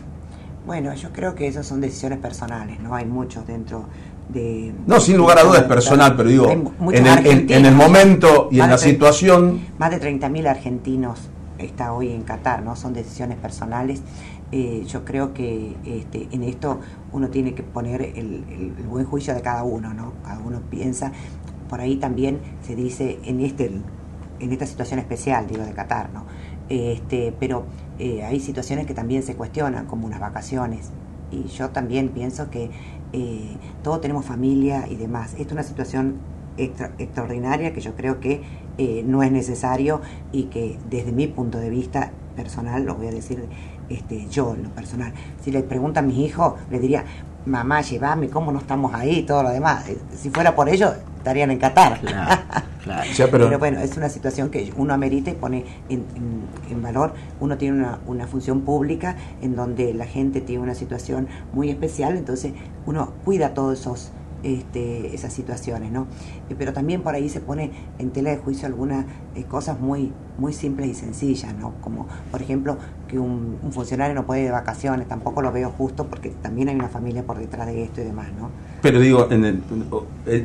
Bueno, 0.66 0.94
yo 0.94 1.12
creo 1.14 1.34
que 1.34 1.48
esas 1.48 1.66
son 1.66 1.80
decisiones 1.80 2.20
personales, 2.20 2.80
¿no? 2.80 2.94
Hay 2.94 3.06
muchos 3.06 3.48
dentro 3.48 3.86
de... 4.30 4.74
No, 4.86 5.00
sin 5.00 5.18
lugar 5.18 5.40
a 5.40 5.44
dudas 5.44 5.62
es 5.62 5.68
personal, 5.68 6.16
pero 6.18 6.30
digo, 6.30 6.50
en 6.52 7.66
el, 7.66 7.74
momento 7.74 8.50
y 8.52 8.60
en 8.60 8.70
la 8.70 8.78
situación... 8.78 9.62
Más 9.78 9.92
de 9.92 10.02
30.000 10.02 10.48
argentinos 10.48 11.30
está 11.58 11.94
hoy 11.94 12.12
en 12.12 12.24
Qatar, 12.24 12.64
¿no? 12.64 12.76
Son 12.76 12.94
decisiones 12.94 13.38
personales. 13.38 14.02
Eh, 14.52 14.84
yo 14.88 15.04
creo 15.06 15.34
que 15.34 15.76
este, 15.86 16.28
en 16.32 16.44
esto 16.44 16.80
uno 17.12 17.30
tiene 17.30 17.54
que 17.54 17.64
poner 17.64 18.02
el, 18.02 18.44
el, 18.50 18.86
buen 18.88 19.06
juicio 19.06 19.34
de 19.34 19.42
cada 19.42 19.64
uno, 19.64 19.94
¿no? 19.94 20.14
Cada 20.24 20.40
uno 20.40 20.62
piensa. 20.70 21.12
Por 21.70 21.82
ahí 21.82 21.96
también 21.98 22.40
se 22.62 22.76
dice 22.76 23.20
en 23.24 23.42
este 23.42 23.72
en 24.40 24.52
esta 24.52 24.66
situación 24.66 25.00
especial, 25.00 25.48
digo, 25.48 25.64
de 25.64 25.74
Qatar, 25.74 26.12
¿no? 26.14 26.26
Este, 26.70 27.34
pero 27.40 27.66
eh, 28.00 28.24
hay 28.24 28.40
situaciones 28.40 28.86
que 28.86 28.94
también 28.94 29.24
se 29.24 29.36
cuestionan, 29.36 29.86
como 29.86 30.06
unas 30.06 30.20
vacaciones. 30.20 30.92
Y 31.32 31.44
yo 31.48 31.70
también 31.70 32.10
pienso 32.10 32.50
que 32.50 32.70
eh, 33.14 33.58
todos 33.84 34.02
tenemos 34.02 34.26
familia 34.26 34.88
y 34.90 34.96
demás. 34.96 35.34
Esta 35.34 35.44
es 35.44 35.52
una 35.52 35.64
situación 35.64 36.16
extraordinaria 36.58 37.72
que 37.74 37.82
yo 37.82 37.96
creo 37.96 38.20
que 38.20 38.42
eh, 38.78 39.04
no 39.06 39.22
es 39.22 39.32
necesario 39.32 40.02
y 40.32 40.46
que 40.46 40.78
desde 40.90 41.12
mi 41.12 41.28
punto 41.28 41.60
de 41.60 41.70
vista 41.70 42.12
personal, 42.36 42.84
lo 42.84 42.96
voy 42.96 43.08
a 43.08 43.12
decir 43.12 43.46
este, 43.90 44.28
yo, 44.30 44.56
lo 44.62 44.70
personal, 44.70 45.14
si 45.42 45.52
le 45.52 45.64
preguntan 45.64 46.06
a 46.06 46.08
mis 46.08 46.18
hijos, 46.18 46.54
le 46.70 46.80
diría, 46.80 47.04
mamá, 47.46 47.82
llévame, 47.82 48.30
¿cómo 48.30 48.52
no 48.52 48.60
estamos 48.60 48.94
ahí? 48.94 49.24
Todo 49.24 49.44
lo 49.44 49.50
demás. 49.50 49.86
Si 50.16 50.30
fuera 50.30 50.56
por 50.56 50.70
ello, 50.70 50.94
estarían 51.28 51.52
en 51.52 51.60
Qatar. 51.60 52.00
pero... 53.32 53.60
bueno, 53.60 53.82
es 53.82 53.98
una 53.98 54.08
situación 54.08 54.50
que 54.50 54.72
uno 54.78 54.94
amerita 54.94 55.30
y 55.30 55.34
pone 55.34 55.66
en, 55.90 56.82
valor. 56.82 57.14
Uno 57.42 57.58
tiene 57.58 57.78
una, 57.80 58.00
una, 58.08 58.28
función 58.28 58.62
pública 58.62 59.18
en 59.42 59.56
donde 59.56 59.94
la 59.94 60.06
gente 60.06 60.40
tiene 60.40 60.64
una 60.64 60.76
situación 60.76 61.28
muy 61.54 61.70
especial, 61.70 62.16
entonces 62.16 62.54
uno 62.86 63.14
cuida 63.26 63.54
todos 63.54 63.80
esos 63.80 64.12
este, 64.44 65.14
esas 65.16 65.34
situaciones, 65.34 65.92
¿no? 65.92 66.08
Eh, 66.50 66.56
pero 66.58 66.74
también 66.74 67.02
por 67.02 67.16
ahí 67.16 67.30
se 67.30 67.40
pone 67.40 67.72
en 68.00 68.12
tela 68.12 68.30
de 68.30 68.38
juicio 68.38 68.68
algunas 68.68 69.06
eh, 69.36 69.44
cosas 69.44 69.80
muy, 69.80 70.12
muy 70.38 70.54
simples 70.54 70.90
y 70.90 70.94
sencillas, 70.94 71.56
¿no? 71.56 71.74
Como, 71.82 72.08
por 72.32 72.42
ejemplo, 72.42 72.78
que 73.08 73.20
un, 73.20 73.58
funcionario 73.72 74.16
no 74.16 74.26
puede 74.26 74.42
ir 74.42 74.46
de 74.48 74.52
vacaciones, 74.52 75.08
tampoco 75.08 75.42
lo 75.42 75.52
veo 75.52 75.70
justo 75.72 76.08
porque 76.08 76.30
también 76.30 76.70
hay 76.70 76.76
una 76.76 76.90
familia 76.90 77.24
por 77.24 77.38
detrás 77.38 77.68
de 77.68 77.84
esto 77.84 78.02
y 78.02 78.06
demás, 78.06 78.28
¿no? 78.40 78.50
Pero 78.82 79.00
digo, 79.00 79.28
en 79.32 79.64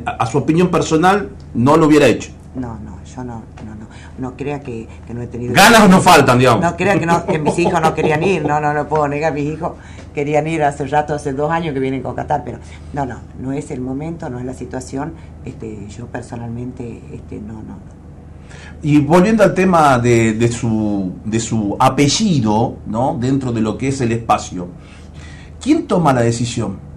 a 0.05 0.25
su 0.25 0.37
opinión 0.37 0.69
personal, 0.69 1.29
no 1.53 1.77
lo 1.77 1.87
hubiera 1.87 2.07
hecho. 2.07 2.31
No, 2.55 2.77
no, 2.79 3.03
yo 3.03 3.23
no, 3.23 3.43
no, 3.65 3.75
no, 3.75 3.87
no 4.19 4.37
crea 4.37 4.61
que, 4.61 4.87
no 5.11 5.21
he 5.21 5.27
tenido... 5.27 5.55
Ganas 5.55 5.89
no 5.89 5.99
faltan, 5.99 6.37
digamos. 6.37 6.61
No 6.61 6.75
crea 6.77 6.99
que, 6.99 7.05
no, 7.05 7.25
que 7.25 7.39
mis 7.39 7.57
hijos 7.57 7.81
no 7.81 7.95
querían 7.95 8.21
ir, 8.21 8.45
no, 8.45 8.59
no, 8.59 8.73
no 8.73 8.87
puedo 8.87 9.07
negar, 9.07 9.33
mis 9.33 9.53
hijos 9.53 9.73
querían 10.13 10.47
ir 10.47 10.63
hace 10.63 10.85
rato, 10.87 11.13
hace 11.13 11.33
dos 11.33 11.51
años 11.51 11.73
que 11.73 11.79
vienen 11.79 12.01
con 12.01 12.15
Qatar, 12.15 12.43
pero 12.43 12.59
no, 12.93 13.05
no, 13.05 13.19
no 13.39 13.53
es 13.53 13.71
el 13.71 13.81
momento, 13.81 14.29
no 14.29 14.39
es 14.39 14.45
la 14.45 14.53
situación, 14.53 15.13
este, 15.45 15.87
yo 15.89 16.07
personalmente, 16.07 17.01
este, 17.11 17.39
no, 17.39 17.53
no. 17.53 17.77
Y 18.81 18.99
volviendo 18.99 19.43
al 19.43 19.53
tema 19.53 19.97
de, 19.97 20.33
de, 20.33 20.47
su, 20.49 21.13
de 21.25 21.39
su 21.39 21.75
apellido, 21.79 22.77
¿no? 22.85 23.17
Dentro 23.19 23.51
de 23.51 23.61
lo 23.61 23.77
que 23.77 23.87
es 23.87 24.01
el 24.01 24.11
espacio, 24.11 24.67
¿quién 25.61 25.87
toma 25.87 26.13
la 26.13 26.21
decisión? 26.21 26.93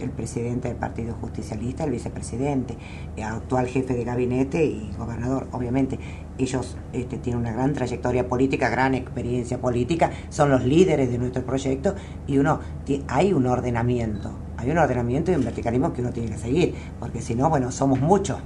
el 0.00 0.10
presidente 0.10 0.68
del 0.68 0.76
Partido 0.76 1.14
Justicialista, 1.20 1.84
el 1.84 1.90
vicepresidente, 1.90 2.76
el 3.16 3.24
actual 3.24 3.66
jefe 3.66 3.94
de 3.94 4.04
gabinete 4.04 4.64
y 4.64 4.90
gobernador. 4.96 5.48
Obviamente, 5.52 5.98
ellos 6.38 6.76
este, 6.92 7.16
tienen 7.18 7.40
una 7.40 7.52
gran 7.52 7.72
trayectoria 7.72 8.28
política, 8.28 8.68
gran 8.68 8.94
experiencia 8.94 9.58
política, 9.58 10.10
son 10.28 10.50
los 10.50 10.64
líderes 10.64 11.10
de 11.10 11.18
nuestro 11.18 11.44
proyecto 11.44 11.94
y 12.26 12.38
uno 12.38 12.60
hay 13.08 13.32
un 13.32 13.46
ordenamiento, 13.46 14.30
hay 14.56 14.70
un 14.70 14.78
ordenamiento 14.78 15.32
y 15.32 15.34
un 15.34 15.44
verticalismo 15.44 15.92
que 15.92 16.02
uno 16.02 16.10
tiene 16.10 16.30
que 16.30 16.38
seguir, 16.38 16.74
porque 17.00 17.20
si 17.20 17.34
no, 17.34 17.48
bueno, 17.48 17.70
somos 17.72 18.00
muchos 18.00 18.38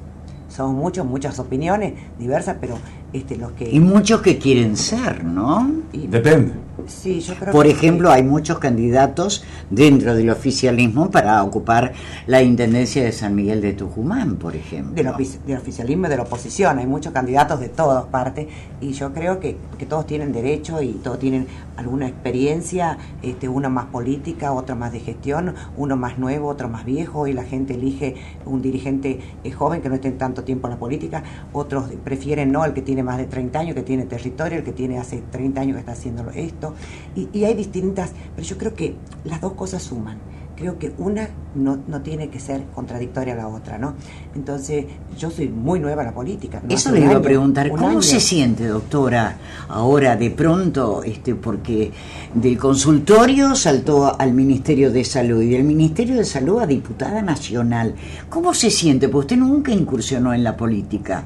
somos 0.51 0.75
muchos, 0.75 1.07
muchas 1.07 1.39
opiniones 1.39 1.95
diversas, 2.19 2.57
pero 2.61 2.77
este, 3.13 3.37
los 3.37 3.53
que... 3.53 3.71
Y 3.71 3.81
muchos 3.81 4.21
que 4.21 4.37
quieren 4.37 4.77
ser, 4.77 5.25
¿no? 5.25 5.71
Depende. 5.93 6.53
Sí, 6.87 7.21
yo 7.21 7.35
creo 7.35 7.53
Por 7.53 7.67
ejemplo, 7.67 8.11
hay 8.11 8.23
muchos 8.23 8.59
candidatos 8.59 9.45
dentro 9.71 10.15
del 10.15 10.31
oficialismo 10.31 11.11
para 11.11 11.43
ocupar 11.43 11.93
la 12.27 12.43
intendencia 12.43 13.03
de 13.03 13.13
San 13.13 13.35
Miguel 13.35 13.61
de 13.61 13.73
Tucumán, 13.73 14.37
por 14.37 14.57
ejemplo. 14.57 14.95
Del, 14.95 15.09
oficialismo 15.57 16.07
y 16.07 16.11
de 16.11 16.17
la 16.17 16.23
oposición, 16.23 16.79
hay 16.79 16.87
muchos 16.87 17.13
candidatos 17.13 17.61
de 17.61 17.69
todas 17.69 18.05
partes 18.05 18.47
y 18.81 18.93
yo 18.93 19.13
creo 19.13 19.41
que, 19.41 19.57
que 19.79 19.87
todos 19.87 20.07
tienen 20.07 20.33
derecho 20.33 20.83
y 20.83 20.93
todos 20.93 21.19
tienen 21.19 21.47
alguna 21.77 22.09
experiencia, 22.09 22.99
este, 23.23 23.49
uno 23.49 23.71
más 23.71 23.87
política, 23.87 24.53
otro 24.53 24.77
más 24.77 24.93
de 24.93 25.01
gestión, 25.01 25.55
uno 25.77 25.97
más 25.97 26.19
nuevo, 26.19 26.49
otro 26.49 26.69
más 26.69 26.85
viejo 26.85 27.27
y 27.27 27.33
la 27.33 27.45
gente 27.45 27.75
elige 27.75 28.15
un 28.45 28.63
dirigente 28.63 29.21
eh, 29.45 29.51
joven 29.51 29.81
que 29.81 29.89
no 29.89 29.95
esté 29.95 30.09
en 30.09 30.19
tanto 30.19 30.45
tiempo 30.45 30.69
en 30.69 30.75
la 30.75 30.79
política, 30.79 31.23
otros 31.53 31.91
prefieren 32.05 32.53
no, 32.53 32.65
el 32.65 32.73
que 32.73 32.83
tiene 32.83 33.03
más 33.03 33.19
de 33.19 33.25
30 33.25 33.59
años, 33.59 33.75
que 33.75 33.83
tiene 33.83 34.05
territorio, 34.05 34.59
el 34.59 34.65
que 34.65 34.73
tiene 34.73 34.99
hace 34.99 35.23
30 35.31 35.61
años 35.61 35.75
que 35.75 35.81
está 35.81 35.93
haciendo 35.93 36.31
esto. 36.31 36.70
Y, 37.17 37.45
hay 37.45 37.55
distintas, 37.55 38.11
pero 38.35 38.47
yo 38.47 38.59
creo 38.59 38.75
que 38.75 38.95
las 39.25 39.41
dos 39.41 39.53
cosas 39.55 39.83
suman. 39.83 40.19
Creo 40.57 40.79
que 40.79 40.93
una 40.99 41.31
no, 41.55 41.79
no, 41.89 42.03
tiene 42.03 42.29
que 42.29 42.39
ser 42.39 42.65
contradictoria 42.75 43.33
a 43.33 43.37
la 43.39 43.49
otra, 43.49 43.79
¿no? 43.79 43.95
Entonces, 44.35 44.85
yo 45.19 45.31
soy 45.31 45.49
muy 45.49 45.81
nueva 45.81 46.03
en 46.03 46.09
la 46.09 46.15
política. 46.15 46.61
Eso 46.69 46.93
le 46.93 47.01
iba 47.01 47.17
a 47.17 47.23
preguntar, 47.23 47.71
¿cómo 47.71 48.03
se 48.03 48.21
siente, 48.21 48.67
doctora, 48.67 49.39
ahora 49.69 50.17
de 50.17 50.31
pronto, 50.31 51.03
este, 51.03 51.35
porque 51.35 51.91
del 52.35 52.59
consultorio 52.59 53.55
saltó 53.55 54.21
al 54.21 54.35
Ministerio 54.35 54.93
de 54.93 55.03
Salud 55.03 55.41
y 55.41 55.49
del 55.49 55.65
Ministerio 55.65 56.17
de 56.17 56.27
Salud 56.27 56.61
a 56.61 56.67
diputada 56.67 57.23
nacional? 57.23 57.95
¿Cómo 58.29 58.53
se 58.53 58.71
siente? 58.71 59.09
Porque 59.09 59.35
usted 59.35 59.37
nunca 59.39 59.73
incursionó 59.73 60.35
en 60.35 60.45
la 60.45 60.59
política. 60.59 61.25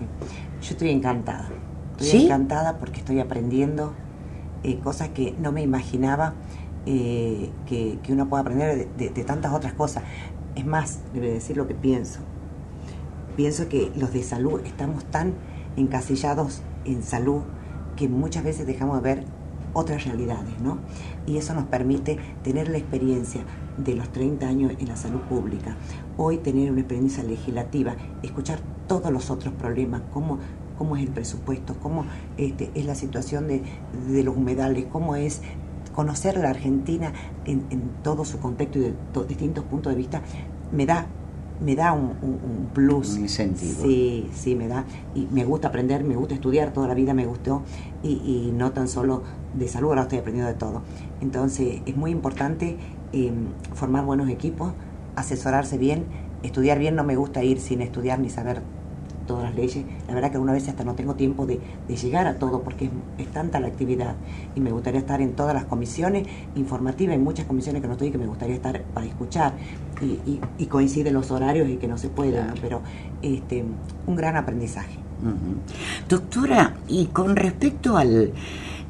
Yo 0.63 0.71
estoy 0.71 0.91
encantada. 0.91 1.51
Estoy 2.01 2.25
encantada 2.25 2.79
porque 2.79 3.01
estoy 3.01 3.21
aprendiendo 3.21 3.93
eh, 4.65 4.79
cosas 4.83 5.11
que 5.11 5.35
no 5.39 5.53
me 5.53 5.63
imaginaba 5.63 6.35
eh, 6.87 7.51
que, 7.67 7.99
uno 8.09 8.29
pueda 8.29 8.41
aprender 8.41 8.89
de, 8.97 9.25
tantas 9.25 9.53
otras 9.53 9.75
cosas. 9.75 10.05
Es 10.55 10.67
más, 10.67 11.01
debe 11.13 11.33
decir 11.33 11.57
lo 11.57 11.67
que 11.67 11.75
pienso. 11.75 12.21
Pienso 13.37 13.69
que 13.69 13.93
los 13.97 14.13
de 14.13 14.23
salud 14.23 14.61
estamos 14.65 15.05
tan 15.05 15.35
encasillados 15.77 16.63
en 16.85 17.03
salud 17.03 17.43
que 17.97 18.09
muchas 18.09 18.45
veces 18.45 18.67
dejamos 18.67 19.03
de 19.03 19.15
ver 19.15 19.25
otras 19.75 20.05
realidades, 20.05 20.61
¿no? 20.61 20.79
Y 21.27 21.37
eso 21.37 21.53
nos 21.53 21.65
permite 21.65 22.19
tener 22.43 22.69
la 22.69 22.79
experiencia 22.79 23.43
de 23.77 23.95
los 23.95 24.09
30 24.11 24.47
años 24.47 24.73
en 24.79 24.89
la 24.89 24.97
salud 24.97 25.21
pública, 25.23 25.77
hoy 26.17 26.39
tener 26.39 26.71
una 26.71 26.81
experiencia 26.81 27.25
legislativa, 27.25 27.97
escuchar 28.23 28.61
todos 28.87 29.11
los 29.13 29.31
otros 29.31 29.53
problemas, 29.55 30.03
cómo 30.13 30.39
cómo 30.79 30.97
es 30.97 31.03
el 31.03 31.11
presupuesto, 31.11 31.75
cómo 31.81 32.05
este, 32.37 32.71
es 32.75 32.85
la 32.85 32.95
situación 32.95 33.49
de, 33.49 33.63
los 34.23 34.37
humedales, 34.37 34.87
cómo 34.91 35.17
es 35.17 35.43
conocer 35.95 36.37
la 36.39 36.51
Argentina 36.51 37.13
en, 37.45 37.63
todo 38.03 38.25
su 38.25 38.39
contexto 38.39 38.79
y 38.79 38.83
de 38.83 38.95
distintos 39.29 39.65
puntos 39.65 39.93
de 39.93 39.97
vista, 39.97 40.23
me 40.73 40.87
da 40.87 41.07
me 41.61 41.77
da 41.77 41.93
un, 41.93 42.69
plus. 42.75 43.15
Un 43.15 43.23
incentivo. 43.23 43.83
Sí, 43.83 44.29
sí, 44.35 44.55
me 44.55 44.69
da. 44.69 44.85
Y 45.15 45.29
me 45.31 45.45
gusta 45.45 45.69
aprender, 45.69 46.03
me 46.03 46.17
gusta 46.17 46.35
estudiar, 46.35 46.73
toda 46.73 46.89
la 46.89 46.95
vida 46.95 47.15
me 47.15 47.27
gustó. 47.27 47.63
Y, 48.03 48.53
no 48.55 48.73
tan 48.73 48.89
solo 48.89 49.23
de 49.55 49.69
salud, 49.69 49.91
ahora 49.91 50.03
estoy 50.03 50.19
aprendiendo 50.19 50.51
de 50.51 50.59
todo. 50.59 50.83
Entonces, 51.21 51.81
es 51.87 51.97
muy 51.97 52.11
importante 52.11 52.77
em, 53.13 53.47
formar 53.73 54.05
buenos 54.05 54.29
equipos, 54.29 54.73
asesorarse 55.17 55.79
bien, 55.79 56.05
estudiar 56.43 56.79
bien. 56.79 56.97
No 56.97 57.05
me 57.05 57.17
gusta 57.17 57.45
ir 57.45 57.61
sin 57.61 57.83
estudiar 57.83 58.19
ni 58.19 58.31
saber 58.31 58.63
todas 59.27 59.45
las 59.45 59.55
leyes. 59.55 59.85
La 60.09 60.15
verdad 60.15 60.31
que 60.31 60.37
alguna 60.37 60.53
vez 60.53 60.69
hasta 60.69 60.85
no 60.85 60.95
tengo 60.95 61.15
tiempo 61.15 61.47
de, 61.47 61.61
llegar 61.89 62.27
a 62.27 62.39
todo 62.39 62.63
porque 62.63 62.91
es, 63.19 63.27
tanta 63.29 63.61
la 63.61 63.69
actividad 63.69 64.15
y 64.55 64.61
me 64.61 64.71
gustaría 64.71 65.01
estar 65.01 65.21
en 65.21 65.33
todas 65.33 65.55
las 65.55 65.65
comisiones 65.65 66.27
informativas, 66.55 67.17
en 67.17 67.25
muchas 67.25 67.47
comisiones 67.47 67.83
que 67.83 67.89
no 67.89 67.95
estoy 67.95 68.11
que 68.11 68.19
me 68.19 68.27
gustaría 68.27 68.55
estar 68.55 68.83
para 68.95 69.07
escuchar 69.07 69.55
y, 70.01 70.41
y, 70.59 70.67
coinciden 70.67 71.15
los 71.15 71.31
horarios 71.31 71.69
y 71.69 71.77
que 71.77 71.89
no 71.89 71.99
se 71.99 72.09
puede, 72.09 72.43
pero 72.61 72.83
este, 73.23 73.65
un 74.07 74.17
gran 74.17 74.37
aprendizaje. 74.37 74.99
Doctora, 76.09 76.75
y 76.89 77.07
con 77.07 77.37
respecto 77.37 77.97
al... 77.97 78.33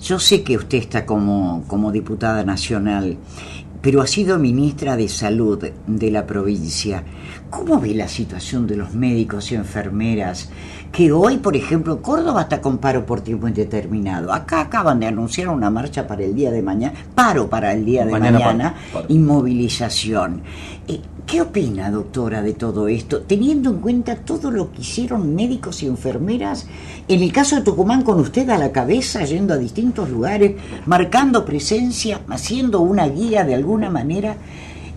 Yo 0.01 0.19
sé 0.19 0.43
que 0.43 0.57
usted 0.57 0.79
está 0.79 1.07
como, 1.07 1.63
como 1.67 1.93
diputada 1.93 2.45
nacional, 2.45 3.17
pero 3.81 4.01
ha 4.01 4.07
sido 4.07 4.39
ministra 4.39 4.97
de 4.97 5.09
Salud 5.09 5.63
de 5.87 6.11
la 6.11 6.27
provincia. 6.27 7.05
¿Cómo 7.55 7.79
ve 7.79 7.95
la 7.95 8.09
situación 8.09 8.67
de 8.67 8.75
los 8.75 8.95
médicos 8.95 9.53
y 9.53 9.55
enfermeras? 9.55 10.51
Que 10.91 11.13
hoy, 11.13 11.37
por 11.37 11.57
ejemplo, 11.57 12.03
Córdoba 12.03 12.43
está 12.43 12.61
con 12.61 12.79
paro 12.79 13.07
por 13.07 13.21
tiempo 13.21 13.47
indeterminado. 13.47 14.33
Acá 14.33 14.63
acaban 14.63 14.99
de 14.99 15.07
anunciar 15.07 15.49
una 15.51 15.71
marcha 15.71 16.05
para 16.05 16.25
el 16.25 16.35
día 16.35 16.51
de 16.51 16.63
mañana, 16.63 16.95
paro 17.15 17.49
para 17.49 17.73
el 17.73 17.85
día 17.85 18.05
de 18.05 18.11
mañana, 18.11 18.75
inmovilización. 19.07 20.43
Eh, 20.89 21.01
¿Qué 21.25 21.41
opina, 21.43 21.93
doctora, 21.93 22.43
de 22.43 22.55
todo 22.55 22.89
esto, 22.89 23.23
teniendo 23.23 23.71
en 23.71 23.79
cuenta 23.79 24.17
todo 24.17 24.51
lo 24.51 24.73
que 24.73 24.81
hicieron 24.81 25.35
médicos 25.37 25.83
y 25.85 25.87
enfermeras? 25.87 26.67
En 27.07 27.23
el 27.23 27.33
caso 27.33 27.55
de 27.55 27.63
Tucumán, 27.63 28.03
con 28.03 28.19
usted 28.19 28.51
a 28.51 28.59
la 28.59 28.73
cabeza, 28.73 29.25
yendo 29.25 29.55
a 29.55 29.59
distintos 29.59 30.11
lugares, 30.11 30.57
marcando 30.87 31.45
presencia, 31.45 32.21
haciendo 32.29 32.81
una 32.81 33.07
guía 33.07 33.45
de 33.45 33.55
alguna 33.55 33.91
manera 33.91 34.37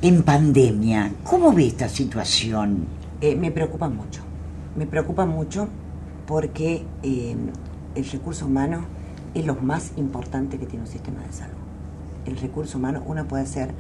en 0.02 0.22
pandemia. 0.22 1.12
¿Cómo 1.24 1.54
ve 1.54 1.68
esta 1.68 1.90
situación? 1.90 2.86
Eh, 3.20 3.36
me 3.36 3.50
preocupa 3.50 3.90
mucho. 3.90 4.22
Me 4.76 4.86
preocupa 4.86 5.26
mucho 5.26 5.68
porque 6.28 6.86
eh, 7.02 7.36
el 7.96 8.06
recurso 8.06 8.46
humano 8.46 8.86
es 9.34 9.46
lo 9.46 9.56
más 9.56 9.94
importante 9.98 10.60
que 10.60 10.68
tiene 10.68 10.86
un 10.86 10.92
sistema 10.92 11.22
de 11.22 11.34
salud. 11.34 11.56
El 12.28 12.38
recurso 12.38 12.78
humano, 12.78 13.02
uno 13.08 13.28
puede 13.28 13.48
ser 13.48 13.72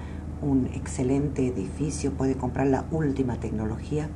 un 0.41 0.67
excelente 0.73 1.45
edificio, 1.45 2.11
puede 2.13 2.35
comprar 2.35 2.65
la 2.67 2.85
última 2.89 3.35
tecnología, 3.35 4.09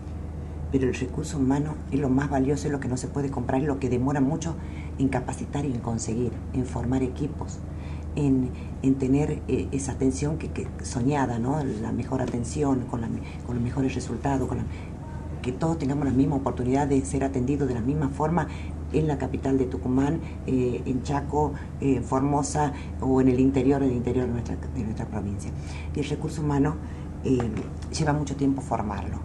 pero 0.71 0.87
el 0.87 0.95
recurso 0.95 1.37
humano 1.37 1.75
es 1.91 1.99
lo 1.99 2.09
más 2.09 2.31
valioso, 2.31 2.65
es 2.65 2.71
lo 2.71 2.79
que 2.79 2.87
no 2.87 2.97
se 2.97 3.09
puede 3.09 3.29
comprar, 3.29 3.61
es 3.61 3.67
lo 3.67 3.79
que 3.79 3.89
demora 3.89 4.21
mucho 4.21 4.55
en 4.97 5.09
capacitar 5.09 5.65
y 5.65 5.73
en 5.73 5.79
conseguir, 5.79 6.31
en 6.53 6.65
formar 6.65 7.03
equipos 7.03 7.59
en, 8.15 8.49
en 8.81 8.95
tener 8.95 9.41
eh, 9.47 9.67
esa 9.71 9.93
atención 9.93 10.37
que, 10.37 10.49
que, 10.49 10.67
soñada, 10.83 11.39
¿no? 11.39 11.63
la 11.63 11.91
mejor 11.91 12.21
atención, 12.21 12.81
con, 12.89 13.01
con 13.45 13.55
los 13.55 13.63
mejores 13.63 13.95
resultados, 13.95 14.47
con 14.47 14.59
que 15.41 15.51
todos 15.51 15.79
tengamos 15.79 16.05
la 16.05 16.11
misma 16.11 16.35
oportunidad 16.35 16.87
de 16.87 17.03
ser 17.03 17.23
atendidos 17.23 17.67
de 17.67 17.73
la 17.73 17.81
misma 17.81 18.09
forma 18.09 18.47
en 18.93 19.07
la 19.07 19.17
capital 19.17 19.57
de 19.57 19.65
Tucumán, 19.65 20.19
eh, 20.45 20.83
en 20.85 21.01
Chaco, 21.01 21.53
en 21.79 22.03
Formosa 22.03 22.73
o 22.99 23.21
en 23.21 23.29
el 23.29 23.39
interior, 23.39 23.81
el 23.81 23.93
interior 23.93 24.27
de 24.27 24.33
nuestra, 24.33 24.55
de 24.55 24.83
nuestra 24.83 25.05
provincia. 25.07 25.49
Y 25.95 25.99
el 25.99 26.05
recurso 26.09 26.41
humano 26.41 26.75
eh, 27.23 27.39
lleva 27.97 28.13
mucho 28.13 28.35
tiempo 28.35 28.61
formarlo. 28.61 29.17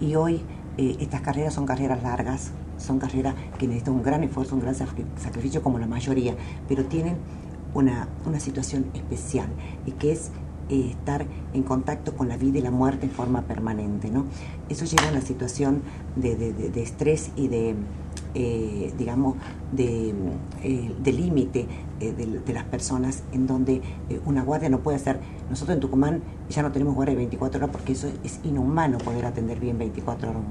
Y 0.00 0.14
hoy 0.14 0.42
estas 0.76 1.20
carreras 1.20 1.52
son 1.52 1.66
carreras 1.66 2.02
largas, 2.02 2.50
son 2.78 2.98
carreras 2.98 3.34
que 3.58 3.66
necesitan 3.66 3.94
un 3.94 4.02
gran 4.02 4.24
esfuerzo, 4.24 4.54
un 4.54 4.62
gran 4.62 4.74
sacrificio 4.74 5.62
como 5.62 5.78
la 5.78 5.86
mayoría, 5.86 6.34
pero 6.66 6.84
tienen 6.86 7.16
una, 7.74 8.08
una 8.26 8.40
situación 8.40 8.86
especial 8.94 9.48
y 9.86 9.92
que 9.92 10.12
es 10.12 10.30
eh, 10.68 10.88
estar 10.90 11.26
en 11.52 11.64
contacto 11.64 12.14
con 12.16 12.28
la 12.28 12.38
vida 12.38 12.58
y 12.58 12.62
la 12.62 12.70
muerte 12.70 13.04
en 13.04 13.12
forma 13.12 13.42
permanente. 13.42 14.10
¿no? 14.10 14.24
Eso 14.68 14.84
lleva 14.86 15.08
a 15.08 15.10
una 15.10 15.20
situación 15.20 15.82
de, 16.16 16.34
de, 16.34 16.82
estrés 16.82 17.30
y 17.36 17.48
de, 17.48 17.74
eh, 18.34 18.92
digamos, 18.96 19.36
de, 19.72 20.14
eh, 20.62 20.94
de 21.02 21.12
límite 21.12 21.66
de, 22.00 22.52
las 22.54 22.64
personas 22.64 23.22
en 23.32 23.46
donde 23.46 23.82
una 24.24 24.42
guardia 24.42 24.70
no 24.70 24.80
puede 24.80 24.96
hacer. 24.96 25.20
Nosotros 25.50 25.74
en 25.74 25.80
Tucumán 25.80 26.22
ya 26.48 26.62
no 26.62 26.72
tenemos 26.72 26.94
guardia 26.94 27.14
de 27.14 27.18
24 27.18 27.58
horas 27.58 27.70
porque 27.70 27.92
eso 27.92 28.08
es 28.24 28.40
inhumano 28.42 28.96
poder 28.98 29.26
atender 29.26 29.60
bien 29.60 29.76
24 29.78 30.30
horas. 30.30 30.42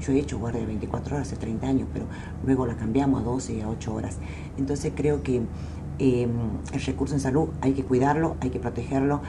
Yo 0.00 0.12
he 0.12 0.18
hecho 0.18 0.38
guardia 0.38 0.60
de 0.60 0.66
24 0.66 1.16
horas 1.16 1.28
hace 1.28 1.36
30 1.36 1.66
años, 1.66 1.88
pero 1.92 2.06
luego 2.44 2.66
la 2.66 2.76
cambiamos 2.76 3.20
a 3.20 3.24
12 3.24 3.54
y 3.54 3.60
a 3.60 3.68
8 3.68 3.94
horas. 3.94 4.16
Entonces 4.56 4.92
creo 4.96 5.22
que 5.22 5.42
Em, 5.98 6.30
el 6.72 6.80
recurso 6.82 7.14
en 7.14 7.20
salud 7.20 7.48
hay 7.60 7.72
que 7.72 7.82
cuidarlo, 7.82 8.36
hay 8.40 8.50
que 8.50 8.60
protegerlo, 8.60 9.20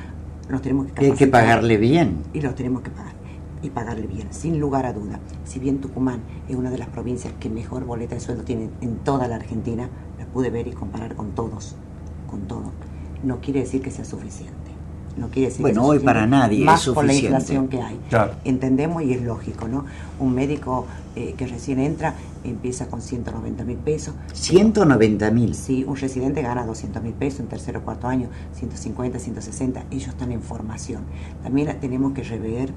nos 0.49 0.61
tenemos 0.61 0.87
que 0.91 1.05
Hay 1.05 1.11
que 1.13 1.27
pagarle 1.27 1.77
bien. 1.77 2.23
Y 2.33 2.41
lo 2.41 2.53
tenemos 2.53 2.81
que 2.81 2.91
pagar. 2.91 3.13
Y 3.61 3.69
pagarle 3.71 4.07
bien, 4.07 4.27
sin 4.31 4.59
lugar 4.59 4.85
a 4.85 4.93
duda. 4.93 5.19
Si 5.45 5.59
bien 5.59 5.79
Tucumán 5.81 6.21
es 6.47 6.55
una 6.55 6.69
de 6.69 6.77
las 6.77 6.87
provincias 6.87 7.33
que 7.39 7.49
mejor 7.49 7.85
boleta 7.85 8.15
de 8.15 8.21
sueldo 8.21 8.43
tiene 8.43 8.69
en 8.81 8.97
toda 8.97 9.27
la 9.27 9.35
Argentina, 9.35 9.89
la 10.17 10.25
pude 10.25 10.49
ver 10.49 10.67
y 10.67 10.71
comparar 10.71 11.15
con 11.15 11.31
todos, 11.31 11.75
con 12.29 12.41
todo. 12.41 12.71
No 13.23 13.41
quiere 13.41 13.61
decir 13.61 13.81
que 13.81 13.91
sea 13.91 14.05
suficiente. 14.05 14.68
No 15.19 15.29
quiere 15.29 15.49
decir 15.49 15.61
bueno, 15.61 15.85
hoy 15.85 15.99
para 15.99 16.25
nadie 16.25 16.63
más 16.63 16.87
es 16.87 16.93
con 16.93 17.05
la 17.05 17.13
inflación 17.13 17.67
que 17.67 17.81
hay. 17.81 17.99
Entendemos 18.45 19.03
y 19.03 19.13
es 19.13 19.21
lógico, 19.21 19.67
¿no? 19.67 19.85
Un 20.19 20.33
médico 20.33 20.87
eh, 21.15 21.33
que 21.37 21.47
recién 21.47 21.79
entra 21.79 22.15
empieza 22.43 22.87
con 22.87 23.01
190 23.01 23.63
mil 23.65 23.77
pesos. 23.77 24.15
190 24.33 25.31
mil. 25.31 25.53
Sí, 25.55 25.83
un 25.85 25.95
residente 25.95 26.41
gana 26.41 26.65
200 26.65 27.03
mil 27.03 27.13
pesos 27.13 27.41
en 27.41 27.47
tercer 27.47 27.77
o 27.77 27.81
cuarto 27.81 28.07
año, 28.07 28.29
150, 28.53 29.19
160, 29.19 29.85
ellos 29.91 30.07
están 30.09 30.31
en 30.31 30.41
formación. 30.41 31.03
También 31.43 31.77
tenemos 31.79 32.13
que 32.13 32.23
rever 32.23 32.71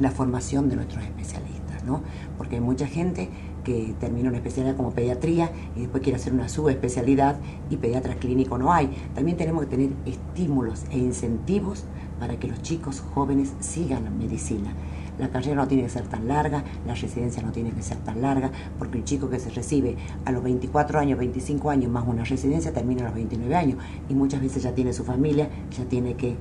la 0.00 0.10
formación 0.10 0.68
de 0.68 0.76
nuestros 0.76 1.04
especialistas, 1.04 1.84
¿no? 1.84 2.02
Porque 2.38 2.56
hay 2.56 2.60
mucha 2.62 2.86
gente 2.86 3.28
que 3.64 3.94
termina 4.00 4.28
una 4.28 4.38
especialidad 4.38 4.76
como 4.76 4.92
pediatría 4.92 5.50
y 5.76 5.80
después 5.80 6.02
quiere 6.02 6.16
hacer 6.16 6.32
una 6.32 6.48
subespecialidad 6.48 7.36
y 7.70 7.76
pediatra 7.76 8.16
clínico 8.16 8.58
no 8.58 8.72
hay. 8.72 8.90
También 9.14 9.36
tenemos 9.36 9.64
que 9.64 9.70
tener 9.70 9.90
estímulos 10.06 10.84
e 10.90 10.98
incentivos 10.98 11.84
para 12.18 12.36
que 12.38 12.48
los 12.48 12.62
chicos 12.62 13.02
jóvenes 13.14 13.52
sigan 13.60 14.04
la 14.04 14.10
medicina. 14.10 14.72
La 15.18 15.28
carrera 15.28 15.56
no 15.56 15.68
tiene 15.68 15.84
que 15.84 15.90
ser 15.90 16.06
tan 16.06 16.26
larga, 16.26 16.64
la 16.86 16.94
residencia 16.94 17.42
no 17.42 17.52
tiene 17.52 17.70
que 17.70 17.82
ser 17.82 17.98
tan 17.98 18.22
larga, 18.22 18.50
porque 18.78 18.98
el 18.98 19.04
chico 19.04 19.28
que 19.28 19.38
se 19.38 19.50
recibe 19.50 19.96
a 20.24 20.32
los 20.32 20.42
24 20.42 20.98
años, 20.98 21.18
25 21.18 21.70
años 21.70 21.90
más 21.90 22.06
una 22.06 22.24
residencia 22.24 22.72
termina 22.72 23.02
a 23.02 23.04
los 23.06 23.14
29 23.14 23.54
años 23.54 23.78
y 24.08 24.14
muchas 24.14 24.40
veces 24.40 24.62
ya 24.62 24.74
tiene 24.74 24.92
su 24.92 25.04
familia, 25.04 25.48
ya 25.76 25.84
tiene 25.84 26.14
que 26.14 26.36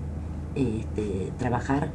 este, 0.55 1.31
trabajar 1.37 1.91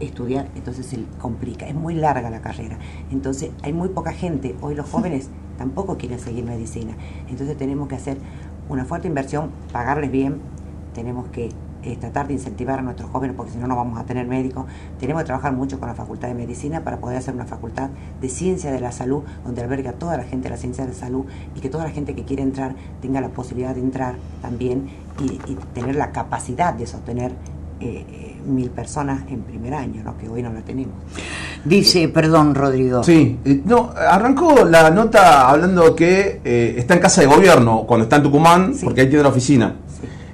estudiar, 0.00 0.48
entonces 0.54 0.86
se 0.86 1.04
complica. 1.20 1.66
Es 1.66 1.74
muy 1.74 1.94
larga 1.94 2.30
la 2.30 2.40
carrera. 2.40 2.78
Entonces 3.10 3.50
hay 3.62 3.72
muy 3.72 3.88
poca 3.88 4.12
gente. 4.12 4.54
Hoy 4.60 4.74
los 4.74 4.88
jóvenes 4.88 5.30
tampoco 5.58 5.96
quieren 5.96 6.18
seguir 6.18 6.44
medicina. 6.44 6.94
Entonces 7.28 7.56
tenemos 7.56 7.88
que 7.88 7.96
hacer 7.96 8.18
una 8.68 8.84
fuerte 8.84 9.08
inversión, 9.08 9.50
pagarles 9.72 10.10
bien. 10.10 10.40
Tenemos 10.94 11.28
que 11.28 11.50
eh, 11.82 11.96
tratar 11.96 12.26
de 12.26 12.32
incentivar 12.32 12.80
a 12.80 12.82
nuestros 12.82 13.08
jóvenes 13.10 13.36
porque 13.36 13.52
si 13.52 13.58
no 13.58 13.68
no 13.68 13.76
vamos 13.76 13.98
a 13.98 14.04
tener 14.04 14.26
médicos. 14.26 14.66
Tenemos 14.98 15.22
que 15.22 15.26
trabajar 15.26 15.52
mucho 15.52 15.78
con 15.78 15.88
la 15.88 15.94
Facultad 15.94 16.26
de 16.28 16.34
Medicina 16.34 16.82
para 16.82 16.98
poder 16.98 17.18
hacer 17.18 17.32
una 17.32 17.46
facultad 17.46 17.90
de 18.20 18.28
ciencia 18.28 18.72
de 18.72 18.80
la 18.80 18.90
salud 18.90 19.22
donde 19.44 19.62
alberga 19.62 19.90
a 19.90 19.92
toda 19.92 20.16
la 20.16 20.24
gente 20.24 20.44
de 20.44 20.50
la 20.50 20.56
ciencia 20.56 20.84
de 20.84 20.94
salud 20.94 21.26
y 21.54 21.60
que 21.60 21.68
toda 21.68 21.84
la 21.84 21.90
gente 21.90 22.16
que 22.16 22.24
quiere 22.24 22.42
entrar 22.42 22.74
tenga 23.00 23.20
la 23.20 23.28
posibilidad 23.28 23.72
de 23.72 23.82
entrar 23.82 24.16
también 24.42 24.88
y, 25.20 25.38
tener 25.74 25.94
la 25.94 26.10
capacidad 26.10 26.74
de 26.74 26.86
sostener 26.86 27.32
eh, 27.80 28.25
mil 28.46 28.70
personas 28.70 29.22
en 29.28 29.42
primer 29.42 29.74
año, 29.74 30.02
¿no? 30.04 30.16
que 30.16 30.28
hoy 30.28 30.42
no 30.42 30.52
la 30.52 30.60
tenemos. 30.60 30.94
Dice, 31.64 32.08
perdón, 32.08 32.54
Rodrigo. 32.54 33.02
Sí, 33.02 33.38
eh, 33.44 33.62
no, 33.64 33.90
arrancó 33.96 34.64
la 34.64 34.90
nota 34.90 35.48
hablando 35.48 35.94
que 35.94 36.40
eh, 36.44 36.74
está 36.78 36.94
en 36.94 37.00
casa 37.00 37.20
de 37.20 37.26
gobierno 37.26 37.84
cuando 37.86 38.04
está 38.04 38.16
en 38.16 38.22
Tucumán, 38.22 38.74
porque 38.82 39.02
ahí 39.02 39.08
tiene 39.08 39.22
la 39.22 39.30
oficina. 39.30 39.74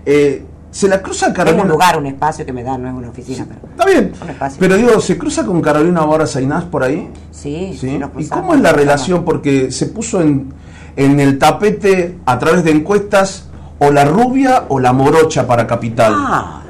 Eh, 0.05 0.45
se 0.71 0.89
la 0.89 1.03
cruza 1.03 1.33
Carolina. 1.33 1.59
Es 1.59 1.65
un 1.65 1.71
lugar, 1.71 1.99
un 1.99 2.07
espacio 2.07 2.47
que 2.47 2.53
me 2.53 2.63
da, 2.63 2.79
no 2.79 2.89
es 2.89 2.95
una 2.95 3.11
oficina. 3.11 3.47
pero 3.47 3.71
está 3.71 3.85
bien. 3.85 4.13
Pero 4.59 4.77
digo, 4.77 5.01
¿se 5.01 5.19
cruza 5.19 5.45
con 5.45 5.61
Carolina 5.61 6.01
Bora 6.03 6.27
Sainás 6.27 6.65
por 6.65 6.83
ahí? 6.83 7.11
Sí, 7.31 7.77
sí. 7.79 8.01
¿Y 8.19 8.27
cómo 8.29 8.55
es 8.55 8.61
la 8.61 8.73
relación? 8.73 9.25
Porque 9.25 9.71
se 9.71 9.87
puso 9.87 10.23
en, 10.23 10.53
en 10.97 11.21
el 11.21 11.39
tapete 11.39 12.19
a 12.25 12.39
través 12.39 12.65
de 12.65 12.71
encuestas 12.71 13.49
o 13.79 13.91
la 13.91 14.05
rubia 14.05 14.65
o 14.69 14.81
la 14.81 14.93
morocha 14.93 15.47
para 15.47 15.67
Capital. 15.67 16.15
Ah. 16.17 16.62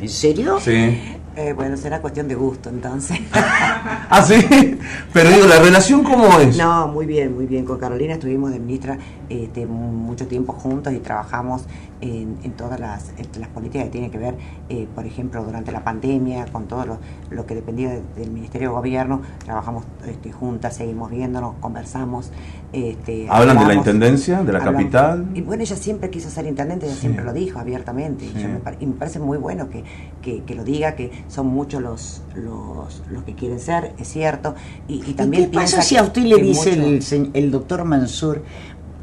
¿En 0.00 0.08
serio? 0.08 0.58
Sí. 0.60 0.98
Eh, 1.36 1.52
bueno, 1.52 1.76
será 1.76 2.00
cuestión 2.00 2.26
de 2.26 2.34
gusto 2.34 2.68
entonces. 2.68 3.20
ah, 3.32 4.24
sí. 4.26 4.76
Pero 5.12 5.30
digo, 5.30 5.46
¿la 5.46 5.60
relación 5.60 6.02
cómo 6.02 6.38
es? 6.40 6.56
No, 6.56 6.88
muy 6.88 7.06
bien, 7.06 7.34
muy 7.34 7.46
bien. 7.46 7.64
Con 7.64 7.78
Carolina 7.78 8.14
estuvimos 8.14 8.50
de 8.50 8.58
ministra 8.58 8.98
este, 9.28 9.64
mucho 9.66 10.26
tiempo 10.26 10.52
juntos 10.52 10.92
y 10.92 10.98
trabajamos 10.98 11.62
en, 12.00 12.52
todas 12.52 12.78
las, 12.78 13.12
las, 13.38 13.48
políticas 13.48 13.84
que 13.84 13.90
tienen 13.90 14.10
que 14.10 14.18
ver, 14.18 14.34
eh, 14.68 14.86
por 14.94 15.06
ejemplo, 15.06 15.42
durante 15.44 15.72
la 15.72 15.84
pandemia, 15.84 16.46
con 16.46 16.66
todo 16.66 16.98
lo, 17.30 17.46
que 17.46 17.54
dependía 17.54 18.00
del 18.16 18.30
Ministerio 18.30 18.68
de 18.68 18.74
Gobierno, 18.74 19.22
trabajamos 19.44 19.84
este, 20.06 20.32
juntas, 20.32 20.76
seguimos 20.76 21.10
viéndonos, 21.10 21.54
conversamos. 21.60 22.30
Este, 22.72 23.26
¿Hablan 23.30 23.58
de 23.58 23.64
la 23.66 23.74
intendencia, 23.74 24.42
de 24.42 24.52
la 24.52 24.60
capital? 24.60 25.26
Y 25.34 25.40
bueno, 25.40 25.62
ella 25.62 25.76
siempre 25.76 26.10
quiso 26.10 26.30
ser 26.30 26.46
intendente, 26.46 26.86
ella 26.86 26.94
siempre 26.94 27.24
lo 27.24 27.32
dijo 27.32 27.58
abiertamente. 27.58 28.26
Y, 28.26 28.86
me, 28.86 28.92
parece 28.94 29.18
muy 29.18 29.38
bueno 29.38 29.68
que, 29.68 29.84
que, 30.22 30.54
lo 30.54 30.64
diga, 30.64 30.94
que 30.94 31.10
son 31.28 31.46
muchos 31.46 31.82
los, 31.82 32.22
los, 32.34 33.02
los 33.10 33.22
que 33.24 33.34
quieren 33.34 33.60
ser, 33.60 33.94
es 33.98 34.08
cierto. 34.08 34.54
Y, 34.86 35.14
también 35.14 35.50
qué 35.50 35.56
pasa 35.56 35.82
si 35.82 35.96
a 35.96 36.02
usted 36.02 36.22
le 36.22 36.36
dice 36.36 36.72
el, 36.72 37.30
el 37.32 37.50
doctor 37.50 37.84
Mansur, 37.84 38.42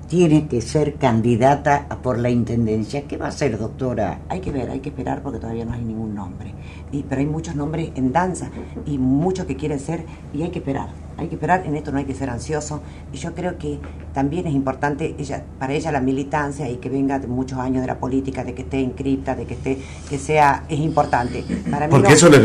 tiene 0.07 0.47
que 0.47 0.62
ser 0.62 0.95
candidata 0.95 1.88
por 2.03 2.19
la 2.19 2.29
intendencia. 2.29 3.07
¿Qué 3.07 3.17
va 3.17 3.27
a 3.27 3.31
ser, 3.31 3.57
doctora? 3.57 4.21
Hay 4.29 4.41
que 4.41 4.51
ver, 4.51 4.69
hay 4.69 4.79
que 4.79 4.89
esperar 4.89 5.22
porque 5.22 5.39
todavía 5.39 5.65
no 5.65 5.74
hay 5.74 5.83
ningún 5.83 6.15
nombre. 6.15 6.53
Y, 6.91 7.03
pero 7.03 7.22
hay 7.22 7.27
muchos 7.27 7.55
nombres 7.55 7.91
en 7.96 8.11
danza 8.11 8.50
y 8.85 8.98
muchos 8.98 9.46
que 9.46 9.55
quieren 9.55 9.79
ser 9.79 10.05
y 10.33 10.44
hay 10.44 10.50
que 10.50 10.59
esperar. 10.59 11.04
Hay 11.18 11.28
que 11.28 11.36
esperar, 11.36 11.64
en 11.66 11.75
esto 11.75 11.92
no 11.92 11.98
hay 11.98 12.06
que 12.06 12.14
ser 12.14 12.30
ansioso. 12.30 12.82
Y 13.14 13.18
yo 13.18 13.34
creo 13.34 13.58
que 13.58 13.80
también 14.14 14.48
es 14.48 14.54
importante 14.54 15.16
ella, 15.18 15.44
para 15.60 15.74
ella 15.74 15.92
la 15.92 16.01
militancia 16.01 16.70
y 16.70 16.78
que 16.78 16.90
venga 16.90 17.20
de 17.20 17.28
muchos 17.28 17.58
años 17.58 17.82
de 17.82 17.88
la 17.88 17.98
política, 18.00 18.44
de 18.44 18.54
que 18.54 18.64
esté 18.64 18.82
inscrita, 18.82 19.36
de 19.36 19.46
que 19.46 19.54
esté, 19.54 19.78
que 20.10 20.18
sea, 20.18 20.66
es 20.68 20.80
importante. 20.80 21.46
Para 21.72 21.88
Porque 21.88 22.14
eso 22.14 22.30
le, 22.30 22.40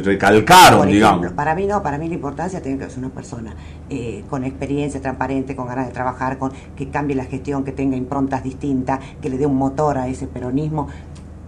recalcaron, 0.00 0.88
digamos. 0.88 1.32
Para 1.32 1.54
mí 1.54 1.66
no, 1.66 1.82
para 1.82 1.98
mí 1.98 2.08
la 2.08 2.14
importancia 2.14 2.62
tiene 2.62 2.78
que 2.78 2.88
ser 2.88 3.00
una 3.00 3.10
persona 3.10 3.54
eh, 3.90 4.24
con 4.30 4.44
experiencia, 4.44 5.00
transparente, 5.00 5.56
con 5.56 5.66
ganas 5.66 5.86
de 5.86 5.92
trabajar, 5.92 6.38
con 6.38 6.52
que 6.76 6.88
cambie 6.90 7.16
la 7.16 7.24
gestión, 7.24 7.64
que 7.64 7.72
tenga 7.72 7.96
improntas 7.96 8.44
distintas, 8.44 9.00
que 9.20 9.28
le 9.28 9.36
dé 9.36 9.46
un 9.46 9.56
motor 9.56 9.98
a 9.98 10.06
ese 10.06 10.26
peronismo. 10.26 10.88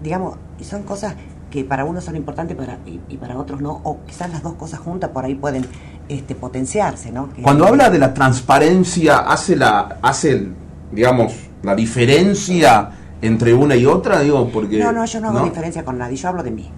Digamos, 0.02 0.36
y 0.58 0.64
son 0.64 0.82
cosas 0.82 1.14
que 1.56 1.64
para 1.64 1.86
unos 1.86 2.04
son 2.04 2.16
importantes 2.16 2.54
para, 2.54 2.78
y, 2.84 3.16
para 3.16 3.38
otros 3.38 3.62
no, 3.62 3.80
o 3.82 4.00
quizás 4.06 4.28
las 4.28 4.42
dos 4.42 4.52
cosas 4.56 4.78
juntas 4.78 5.08
por 5.08 5.24
ahí 5.24 5.34
pueden 5.34 5.66
este, 6.06 6.34
potenciarse, 6.34 7.10
¿no? 7.10 7.30
Cuando 7.40 7.66
habla 7.66 7.88
de 7.88 7.98
la 7.98 8.12
transparencia, 8.12 9.20
hace 9.20 9.56
la, 9.56 9.96
hace, 10.02 10.48
digamos, 10.92 11.32
la 11.62 11.74
diferencia 11.74 12.90
entre 13.22 13.54
una 13.54 13.74
y 13.74 13.86
otra, 13.86 14.20
digo, 14.20 14.50
porque... 14.52 14.78
No, 14.78 14.92
no, 14.92 15.06
yo 15.06 15.18
no 15.18 15.30
hago 15.30 15.46
diferencia 15.46 15.82
con 15.82 15.96
nadie, 15.96 16.16
yo 16.16 16.28
hablo 16.28 16.42
de 16.42 16.50
mí. 16.50 16.70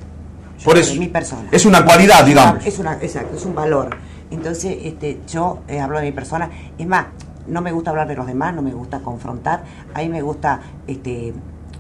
por 0.65 0.79
eso, 0.79 0.93
de 0.93 1.01
mi 1.01 1.09
persona. 1.09 1.49
Es 1.51 1.67
una 1.67 1.85
cualidad, 1.85 2.25
digamos. 2.25 2.65
Es 2.65 2.79
una, 2.79 2.93
exacto, 3.03 3.37
es 3.37 3.45
un 3.45 3.57
valor. 3.57 3.97
Entonces, 4.31 4.77
este, 4.85 5.19
yo 5.27 5.59
eh, 5.67 5.81
hablo 5.81 5.99
de 5.99 6.05
mi 6.05 6.13
persona. 6.13 6.51
Es 6.79 6.87
más, 6.87 7.07
no 7.49 7.63
me 7.63 7.73
gusta 7.73 7.91
hablar 7.91 8.07
de 8.07 8.15
los 8.15 8.29
demás, 8.29 8.55
no 8.55 8.63
me 8.63 8.73
gusta 8.73 9.01
confrontar. 9.01 9.65
A 9.93 10.03
mí 10.03 10.09
me 10.09 10.23
gusta, 10.23 10.61
este, 10.87 11.35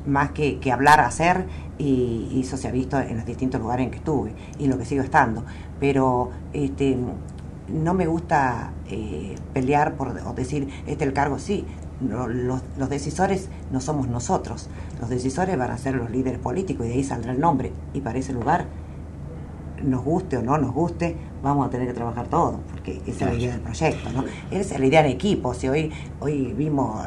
más 0.04 0.32
que, 0.32 0.58
que 0.58 0.72
hablar, 0.72 0.98
hacer 0.98 1.67
y, 1.78 2.40
eso 2.40 2.56
se 2.56 2.68
ha 2.68 2.70
visto 2.72 2.98
en 2.98 3.16
los 3.16 3.26
distintos 3.26 3.60
lugares 3.60 3.84
en 3.84 3.90
que 3.90 3.98
estuve 3.98 4.32
y 4.58 4.64
en 4.64 4.70
lo 4.70 4.78
que 4.78 4.84
sigo 4.84 5.02
estando. 5.02 5.44
Pero 5.80 6.30
este, 6.52 6.96
no 7.68 7.94
me 7.94 8.06
gusta 8.06 8.72
eh, 8.88 9.36
pelear 9.52 9.94
por 9.94 10.08
o 10.08 10.32
decir, 10.34 10.68
este 10.86 11.04
el 11.04 11.12
cargo, 11.12 11.38
sí. 11.38 11.64
los, 12.00 12.62
los, 12.78 12.88
decisores 12.88 13.48
no 13.72 13.80
somos 13.80 14.08
nosotros, 14.08 14.68
los 15.00 15.10
decisores 15.10 15.56
van 15.58 15.70
a 15.70 15.78
ser 15.78 15.96
los 15.96 16.10
líderes 16.10 16.38
políticos 16.38 16.86
y 16.86 16.90
de 16.90 16.94
ahí 16.96 17.04
saldrá 17.04 17.32
el 17.32 17.40
nombre. 17.40 17.72
Y 17.94 18.00
para 18.00 18.18
ese 18.18 18.32
lugar, 18.32 18.66
nos 19.82 20.04
guste 20.04 20.36
o 20.38 20.42
no 20.42 20.58
nos 20.58 20.72
guste, 20.72 21.16
vamos 21.42 21.66
a 21.66 21.70
tener 21.70 21.86
que 21.86 21.94
trabajar 21.94 22.26
todos, 22.26 22.56
porque 22.70 23.00
esa 23.06 23.26
es 23.26 23.32
la 23.32 23.34
idea 23.34 23.52
del 23.52 23.60
proyecto, 23.60 24.10
¿no? 24.10 24.24
Esa 24.50 24.74
es 24.74 24.80
la 24.80 24.86
idea 24.86 25.00
en 25.00 25.06
equipo. 25.06 25.54
Si 25.54 25.68
hoy, 25.68 25.92
hoy 26.20 26.52
vimos, 26.56 27.04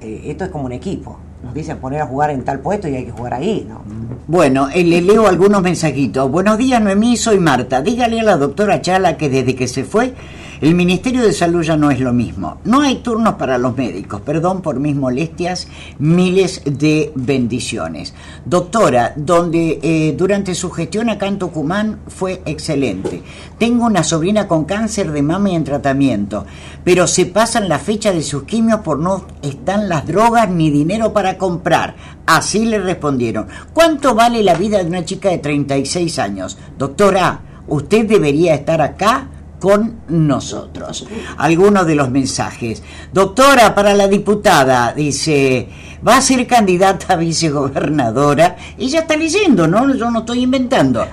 eh, 0.00 0.22
esto 0.26 0.44
es 0.44 0.50
como 0.50 0.66
un 0.66 0.72
equipo, 0.72 1.18
nos 1.42 1.54
dicen 1.54 1.78
poner 1.78 2.00
a 2.00 2.06
jugar 2.06 2.30
en 2.30 2.44
tal 2.44 2.60
puesto 2.60 2.88
y 2.88 2.96
hay 2.96 3.04
que 3.04 3.10
jugar 3.12 3.34
ahí, 3.34 3.66
¿no? 3.68 3.82
Bueno, 4.26 4.68
eh, 4.72 4.84
le 4.84 5.00
leo 5.00 5.26
algunos 5.26 5.62
mensajitos. 5.62 6.30
Buenos 6.30 6.56
días, 6.56 6.80
Noemí, 6.80 7.16
soy 7.16 7.38
Marta. 7.38 7.82
Dígale 7.82 8.20
a 8.20 8.24
la 8.24 8.36
doctora 8.36 8.80
Chala 8.80 9.16
que 9.16 9.28
desde 9.28 9.56
que 9.56 9.66
se 9.66 9.84
fue 9.84 10.14
el 10.62 10.76
Ministerio 10.76 11.22
de 11.22 11.32
Salud 11.32 11.62
ya 11.62 11.76
no 11.76 11.90
es 11.90 11.98
lo 11.98 12.12
mismo. 12.12 12.58
No 12.62 12.82
hay 12.82 12.98
turnos 12.98 13.34
para 13.34 13.58
los 13.58 13.76
médicos. 13.76 14.20
Perdón 14.20 14.62
por 14.62 14.78
mis 14.78 14.94
molestias. 14.94 15.66
Miles 15.98 16.62
de 16.64 17.10
bendiciones. 17.16 18.14
Doctora, 18.44 19.12
donde 19.16 19.80
eh, 19.82 20.14
durante 20.16 20.54
su 20.54 20.70
gestión 20.70 21.10
acá 21.10 21.26
en 21.26 21.40
Tucumán 21.40 21.98
fue 22.06 22.42
excelente. 22.46 23.24
Tengo 23.58 23.86
una 23.86 24.04
sobrina 24.04 24.46
con 24.46 24.64
cáncer 24.64 25.10
de 25.10 25.22
mama 25.22 25.50
y 25.50 25.56
en 25.56 25.64
tratamiento, 25.64 26.46
pero 26.84 27.08
se 27.08 27.26
pasan 27.26 27.68
la 27.68 27.80
fecha 27.80 28.12
de 28.12 28.22
sus 28.22 28.44
quimios 28.44 28.82
por 28.82 29.00
no 29.00 29.26
están 29.42 29.88
las 29.88 30.06
drogas 30.06 30.48
ni 30.48 30.70
dinero 30.70 31.12
para 31.12 31.38
comprar. 31.38 31.96
Así 32.24 32.66
le 32.66 32.78
respondieron. 32.78 33.48
¿Cuánto 33.72 34.14
vale 34.14 34.44
la 34.44 34.54
vida 34.54 34.78
de 34.78 34.86
una 34.86 35.04
chica 35.04 35.28
de 35.30 35.38
36 35.38 36.20
años? 36.20 36.56
Doctora, 36.78 37.40
usted 37.66 38.06
debería 38.06 38.54
estar 38.54 38.80
acá 38.80 39.26
con 39.62 40.00
nosotros. 40.08 41.06
Algunos 41.38 41.86
de 41.86 41.94
los 41.94 42.10
mensajes. 42.10 42.82
Doctora, 43.12 43.72
para 43.76 43.94
la 43.94 44.08
diputada, 44.08 44.92
dice, 44.92 45.68
va 46.06 46.16
a 46.16 46.20
ser 46.20 46.44
candidata 46.48 47.14
a 47.14 47.16
vicegobernadora. 47.16 48.56
Ella 48.76 49.02
está 49.02 49.16
leyendo, 49.16 49.68
¿no? 49.68 49.94
Yo 49.94 50.10
no 50.10 50.18
estoy 50.18 50.42
inventando. 50.42 51.06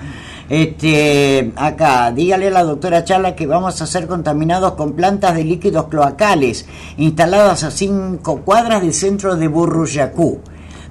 Este, 0.48 1.52
acá, 1.54 2.10
dígale 2.10 2.48
a 2.48 2.50
la 2.50 2.64
doctora 2.64 3.04
Chala 3.04 3.36
que 3.36 3.46
vamos 3.46 3.80
a 3.80 3.86
ser 3.86 4.08
contaminados 4.08 4.72
con 4.72 4.94
plantas 4.94 5.36
de 5.36 5.44
líquidos 5.44 5.86
cloacales 5.86 6.66
instaladas 6.96 7.62
a 7.62 7.70
cinco 7.70 8.40
cuadras 8.40 8.82
del 8.82 8.94
centro 8.94 9.36
de 9.36 9.46
Burruyacú. 9.46 10.40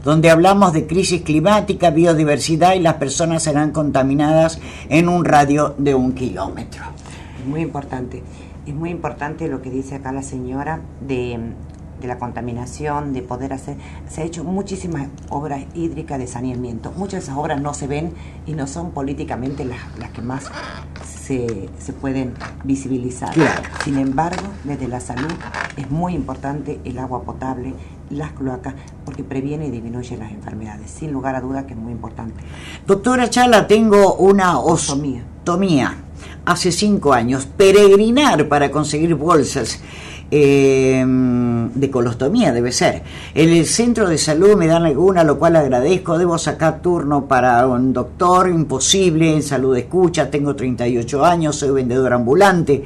donde 0.02 0.30
hablamos 0.30 0.72
de 0.72 0.88
crisis 0.88 1.24
climática, 1.24 1.90
biodiversidad 1.90 2.76
y 2.76 2.80
las 2.80 2.94
personas 2.94 3.44
serán 3.44 3.72
contaminadas 3.72 4.58
en 4.88 5.10
un 5.10 5.26
radio 5.26 5.76
de 5.78 5.94
un 5.94 6.14
kilómetro. 6.14 6.99
Es 7.40 7.46
muy 7.46 7.62
importante, 7.62 8.24
es 8.66 8.76
muy 8.76 8.90
importante 8.90 9.48
lo 9.48 9.62
que 9.62 9.70
dice 9.70 9.96
acá 9.96 10.12
la 10.12 10.24
señora 10.24 10.82
de 11.02 11.54
de 12.02 12.08
la 12.08 12.18
contaminación, 12.18 13.14
de 13.14 13.22
poder 13.22 13.54
hacer, 13.54 13.78
se 14.08 14.22
ha 14.22 14.26
hecho 14.26 14.44
muchísimas 14.44 15.08
obras 15.30 15.64
hídricas 15.74 16.20
de 16.20 16.28
saneamiento. 16.28 16.92
Muchas 16.96 17.20
de 17.20 17.20
esas 17.20 17.38
obras 17.38 17.62
no 17.62 17.74
se 17.74 17.88
ven 17.88 18.14
y 18.46 18.54
no 18.54 18.68
son 18.68 18.92
políticamente 18.92 19.66
las, 19.66 19.80
las 19.98 20.12
que 20.12 20.22
más 20.22 20.46
se, 21.06 21.70
se 21.78 21.94
pueden 21.94 22.34
visibilizar. 22.64 23.34
Sin 23.84 23.98
embargo, 23.98 24.44
desde 24.64 24.88
la 24.88 25.00
salud 25.00 25.32
es 25.78 25.90
muy 25.92 26.14
importante 26.14 26.80
el 26.86 27.00
agua 27.00 27.24
potable, 27.24 27.74
las 28.10 28.32
cloacas, 28.32 28.74
porque 29.06 29.24
previene 29.24 29.68
y 29.68 29.72
disminuye 29.72 30.18
las 30.18 30.32
enfermedades. 30.32 30.90
Sin 30.90 31.12
lugar 31.12 31.36
a 31.36 31.42
duda 31.42 31.68
que 31.68 31.74
es 31.74 31.80
muy 31.80 31.92
importante. 31.92 32.44
Doctora 32.88 33.30
Chala, 33.30 33.68
tengo 33.68 34.16
una 34.16 34.60
osomía. 34.60 35.24
Hace 36.46 36.72
cinco 36.72 37.14
años, 37.14 37.46
peregrinar 37.46 38.48
para 38.48 38.72
conseguir 38.72 39.16
bolsas 39.16 39.80
eh, 40.32 41.04
de 41.08 41.90
colostomía, 41.90 42.52
debe 42.52 42.72
ser. 42.72 43.02
En 43.34 43.50
el 43.50 43.66
centro 43.66 44.08
de 44.08 44.18
salud 44.18 44.56
me 44.56 44.68
dan 44.68 44.86
alguna, 44.86 45.24
lo 45.24 45.40
cual 45.40 45.56
agradezco. 45.56 46.18
Debo 46.18 46.38
sacar 46.38 46.82
turno 46.82 47.26
para 47.26 47.66
un 47.66 47.94
doctor, 47.94 48.50
imposible, 48.50 49.34
en 49.34 49.42
salud 49.42 49.76
escucha. 49.76 50.30
Tengo 50.30 50.56
38 50.56 51.26
años, 51.26 51.56
soy 51.56 51.72
vendedor 51.72 52.14
ambulante, 52.14 52.84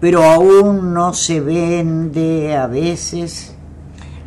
pero 0.00 0.22
aún 0.22 0.94
no 0.94 1.12
se 1.12 1.40
vende 1.40 2.56
a 2.56 2.66
veces. 2.68 3.54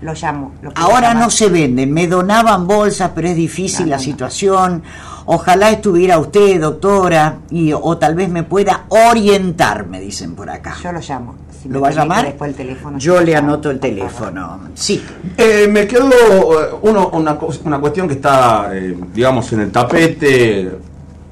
Lo 0.01 0.13
llamo. 0.13 0.53
Ahora 0.75 1.13
no 1.13 1.29
se 1.31 1.49
venden, 1.49 1.91
me 1.91 2.07
donaban 2.07 2.67
bolsas, 2.67 3.11
pero 3.15 3.29
es 3.29 3.35
difícil 3.35 3.89
la 3.89 3.97
situación. 3.97 4.83
Ojalá 5.29 5.71
estuviera 5.71 6.19
usted, 6.19 6.59
doctora, 6.61 7.39
y, 7.49 7.73
o 7.73 7.97
tal 7.97 8.15
vez 8.15 8.29
me 8.29 8.43
pueda 8.43 8.85
orientar, 8.87 9.85
me 9.85 9.99
dicen 9.99 10.35
por 10.35 10.49
acá. 10.49 10.75
Yo 10.81 10.93
lo 10.93 11.01
llamo. 11.01 11.35
¿Lo 11.67 11.81
va 11.81 11.89
a 11.89 11.91
llamar? 11.91 12.33
el 12.39 12.55
teléfono, 12.55 12.97
yo 12.97 13.19
le 13.19 13.35
anoto 13.35 13.69
el 13.69 13.77
teléfono. 13.77 14.61
Sí. 14.73 15.03
Eh, 15.37 15.67
me 15.69 15.85
quedó 15.85 16.09
eh, 16.09 16.69
uno, 16.81 17.09
una, 17.09 17.37
una 17.65 17.79
cuestión 17.79 18.07
que 18.07 18.13
está, 18.13 18.69
eh, 18.71 18.95
digamos, 19.13 19.51
en 19.51 19.59
el 19.61 19.71
tapete, 19.71 20.71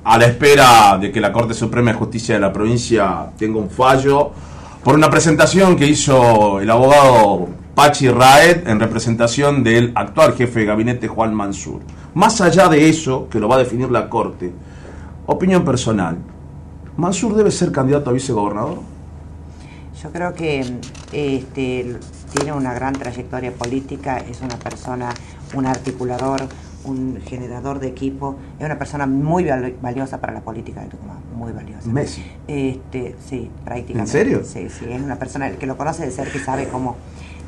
a 0.04 0.18
la 0.18 0.26
espera 0.26 0.98
de 1.00 1.10
que 1.10 1.22
la 1.22 1.32
Corte 1.32 1.54
Suprema 1.54 1.94
de 1.94 1.98
Justicia 1.98 2.36
de 2.36 2.42
la 2.42 2.52
provincia 2.52 3.28
tenga 3.38 3.60
un 3.60 3.70
fallo, 3.70 4.32
por 4.84 4.96
una 4.96 5.10
presentación 5.10 5.78
que 5.78 5.88
hizo 5.88 6.60
el 6.60 6.70
abogado 6.70 7.48
Pachi 7.76 8.10
Raed 8.10 8.70
en 8.70 8.80
representación 8.80 9.62
del 9.62 9.92
actual 9.96 10.34
jefe 10.34 10.62
de 10.62 10.66
gabinete 10.66 11.10
Juan 11.10 11.36
Mansur. 11.36 11.82
Más 12.14 12.40
allá 12.40 12.70
de 12.70 12.88
eso, 12.88 13.28
que 13.30 13.38
lo 13.38 13.50
va 13.50 13.56
a 13.56 13.60
definir 13.60 13.92
la 13.92 14.10
Corte, 14.10 14.54
opinión 15.26 15.66
personal, 15.66 16.18
¿Mansur 16.96 17.36
debe 17.36 17.52
ser 17.52 17.74
candidato 17.74 18.10
a 18.10 18.14
vicegobernador? 18.14 18.80
Yo 20.02 20.10
creo 20.12 20.34
que 20.34 20.62
este, 21.12 21.98
tiene 22.34 22.54
una 22.54 22.74
gran 22.74 22.94
trayectoria 22.94 23.52
política, 23.52 24.20
es 24.20 24.40
una 24.40 24.56
persona, 24.56 25.10
un 25.54 25.66
articulador, 25.66 26.48
un 26.86 27.20
generador 27.26 27.80
de 27.80 27.88
equipo, 27.88 28.38
es 28.58 28.66
una 28.66 28.78
persona 28.78 29.06
muy 29.06 29.46
valiosa 29.82 30.22
para 30.22 30.32
la 30.32 30.42
política 30.42 30.82
de 30.82 30.88
Tucumán, 30.88 31.18
muy 31.36 31.52
valiosa. 31.52 31.90
Messi. 31.90 32.24
Este, 32.48 33.16
sí, 33.28 33.50
prácticamente. 33.66 34.00
¿En 34.00 34.08
serio? 34.08 34.42
Sí, 34.46 34.70
sí, 34.70 34.86
es 34.90 35.02
una 35.02 35.18
persona, 35.18 35.52
que 35.52 35.66
lo 35.66 35.76
conoce 35.76 36.06
de 36.06 36.12
ser 36.12 36.32
que 36.32 36.40
sabe 36.40 36.70
cómo, 36.70 36.96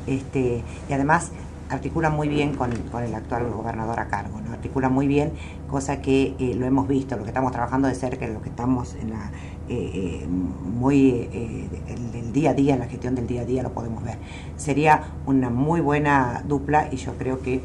este, 0.08 0.62
y 0.88 0.92
además 0.92 1.32
articula 1.70 2.10
muy 2.10 2.28
bien 2.28 2.54
con, 2.54 2.72
el 2.72 3.14
actual 3.14 3.50
gobernador 3.50 4.00
a 4.00 4.08
cargo, 4.08 4.40
¿no? 4.40 4.52
articula 4.52 4.88
muy 4.88 5.06
bien, 5.06 5.32
cosa 5.68 6.00
que 6.00 6.34
eh, 6.38 6.54
lo 6.54 6.66
hemos 6.66 6.88
visto, 6.88 7.16
lo 7.16 7.22
que 7.22 7.28
estamos 7.28 7.52
trabajando 7.52 7.88
de 7.88 7.94
cerca, 7.94 8.26
lo 8.26 8.42
que 8.42 8.48
estamos 8.48 8.94
en 8.94 9.10
la, 9.10 9.30
eh, 9.68 10.22
eh, 10.22 10.26
muy 10.26 11.28
el, 11.32 12.32
día 12.32 12.50
a 12.50 12.54
día, 12.54 12.74
en 12.74 12.80
la 12.80 12.86
gestión 12.86 13.14
del 13.14 13.26
día 13.26 13.42
a 13.42 13.44
día 13.44 13.62
lo 13.62 13.72
podemos 13.72 14.02
ver. 14.02 14.18
Sería 14.56 15.02
una 15.26 15.50
muy 15.50 15.80
buena 15.80 16.42
dupla 16.46 16.88
y 16.90 16.96
yo 16.96 17.12
creo 17.18 17.40
que 17.40 17.62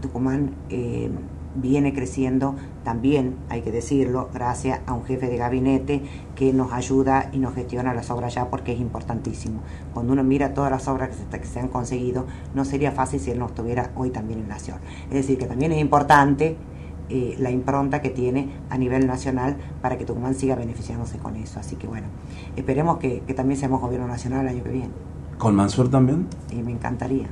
Tucumán 0.00 0.52
viene 1.54 1.92
creciendo 1.92 2.54
también, 2.84 3.36
hay 3.48 3.62
que 3.62 3.72
decirlo, 3.72 4.28
gracias 4.32 4.80
a 4.86 4.94
un 4.94 5.04
jefe 5.04 5.28
de 5.28 5.36
gabinete 5.36 6.02
que 6.34 6.52
nos 6.52 6.72
ayuda 6.72 7.30
y 7.32 7.38
nos 7.38 7.54
gestiona 7.54 7.94
las 7.94 8.10
obras 8.10 8.34
ya 8.34 8.48
porque 8.50 8.72
es 8.72 8.80
importantísimo. 8.80 9.60
Cuando 9.92 10.12
uno 10.12 10.24
mira 10.24 10.54
todas 10.54 10.70
las 10.70 10.88
obras 10.88 11.10
que 11.30 11.46
se, 11.46 11.60
han 11.60 11.68
conseguido, 11.68 12.26
no 12.54 12.64
sería 12.64 12.92
fácil 12.92 13.20
si 13.20 13.30
él 13.30 13.38
no 13.38 13.46
estuviera 13.46 13.90
hoy 13.96 14.10
también 14.10 14.40
en 14.40 14.48
Nación. 14.48 14.78
Es 15.08 15.14
decir, 15.14 15.38
que 15.38 15.46
también 15.46 15.72
es 15.72 15.80
importante 15.80 16.56
eh, 17.08 17.36
la 17.38 17.50
impronta 17.50 18.00
que 18.02 18.10
tiene 18.10 18.50
a 18.70 18.78
nivel 18.78 19.06
nacional 19.06 19.56
para 19.82 19.98
que 19.98 20.04
Tucumán 20.04 20.34
siga 20.34 20.54
beneficiándose 20.54 21.18
con 21.18 21.36
eso. 21.36 21.60
Así 21.60 21.76
que 21.76 21.86
bueno, 21.86 22.06
esperemos 22.56 22.98
que, 22.98 23.20
que 23.26 23.34
también 23.34 23.58
seamos 23.58 23.80
gobierno 23.80 24.06
nacional 24.06 24.42
el 24.42 24.48
año 24.48 24.62
que 24.62 24.70
viene. 24.70 24.90
¿Con 25.38 25.54
Mansur 25.54 25.90
también? 25.90 26.26
Y 26.50 26.62
me 26.62 26.72
encantaría 26.72 27.28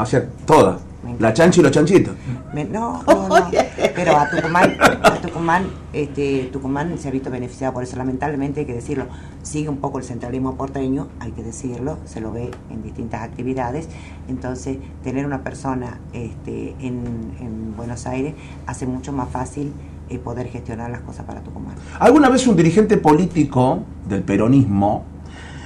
hacia 0.00 0.28
toda. 0.46 0.78
La 1.18 1.32
chancha 1.32 1.60
y 1.60 1.62
los 1.62 1.72
chanchitos. 1.72 2.14
no, 2.54 3.02
no, 3.02 3.28
no. 3.28 3.50
Pero 3.94 4.16
a 4.16 4.28
Tucumán, 4.30 4.76
a 4.80 5.14
Tucumán, 5.20 5.66
este, 5.92 6.50
Tucumán 6.52 6.98
se 6.98 7.08
ha 7.08 7.10
visto 7.10 7.30
beneficiado 7.30 7.72
por 7.72 7.82
eso. 7.82 7.96
Lamentablemente 7.96 8.60
hay 8.60 8.66
que 8.66 8.74
decirlo. 8.74 9.06
Sigue 9.42 9.68
un 9.68 9.78
poco 9.78 9.98
el 9.98 10.04
centralismo 10.04 10.56
porteño, 10.56 11.08
hay 11.18 11.32
que 11.32 11.42
decirlo. 11.42 11.98
Se 12.04 12.20
lo 12.20 12.32
ve 12.32 12.50
en 12.70 12.82
distintas 12.82 13.22
actividades. 13.22 13.88
Entonces, 14.28 14.78
tener 15.02 15.26
una 15.26 15.42
persona 15.42 16.00
este, 16.12 16.74
en, 16.80 17.34
en 17.40 17.74
Buenos 17.76 18.06
Aires 18.06 18.34
hace 18.66 18.86
mucho 18.86 19.12
más 19.12 19.28
fácil 19.30 19.72
eh, 20.10 20.18
poder 20.18 20.48
gestionar 20.48 20.90
las 20.90 21.02
cosas 21.02 21.24
para 21.24 21.40
Tucumán. 21.40 21.76
Alguna 21.98 22.28
vez 22.28 22.46
un 22.46 22.56
dirigente 22.56 22.96
político 22.96 23.84
del 24.08 24.22
peronismo 24.22 25.04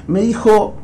me 0.06 0.20
dijo 0.20 0.74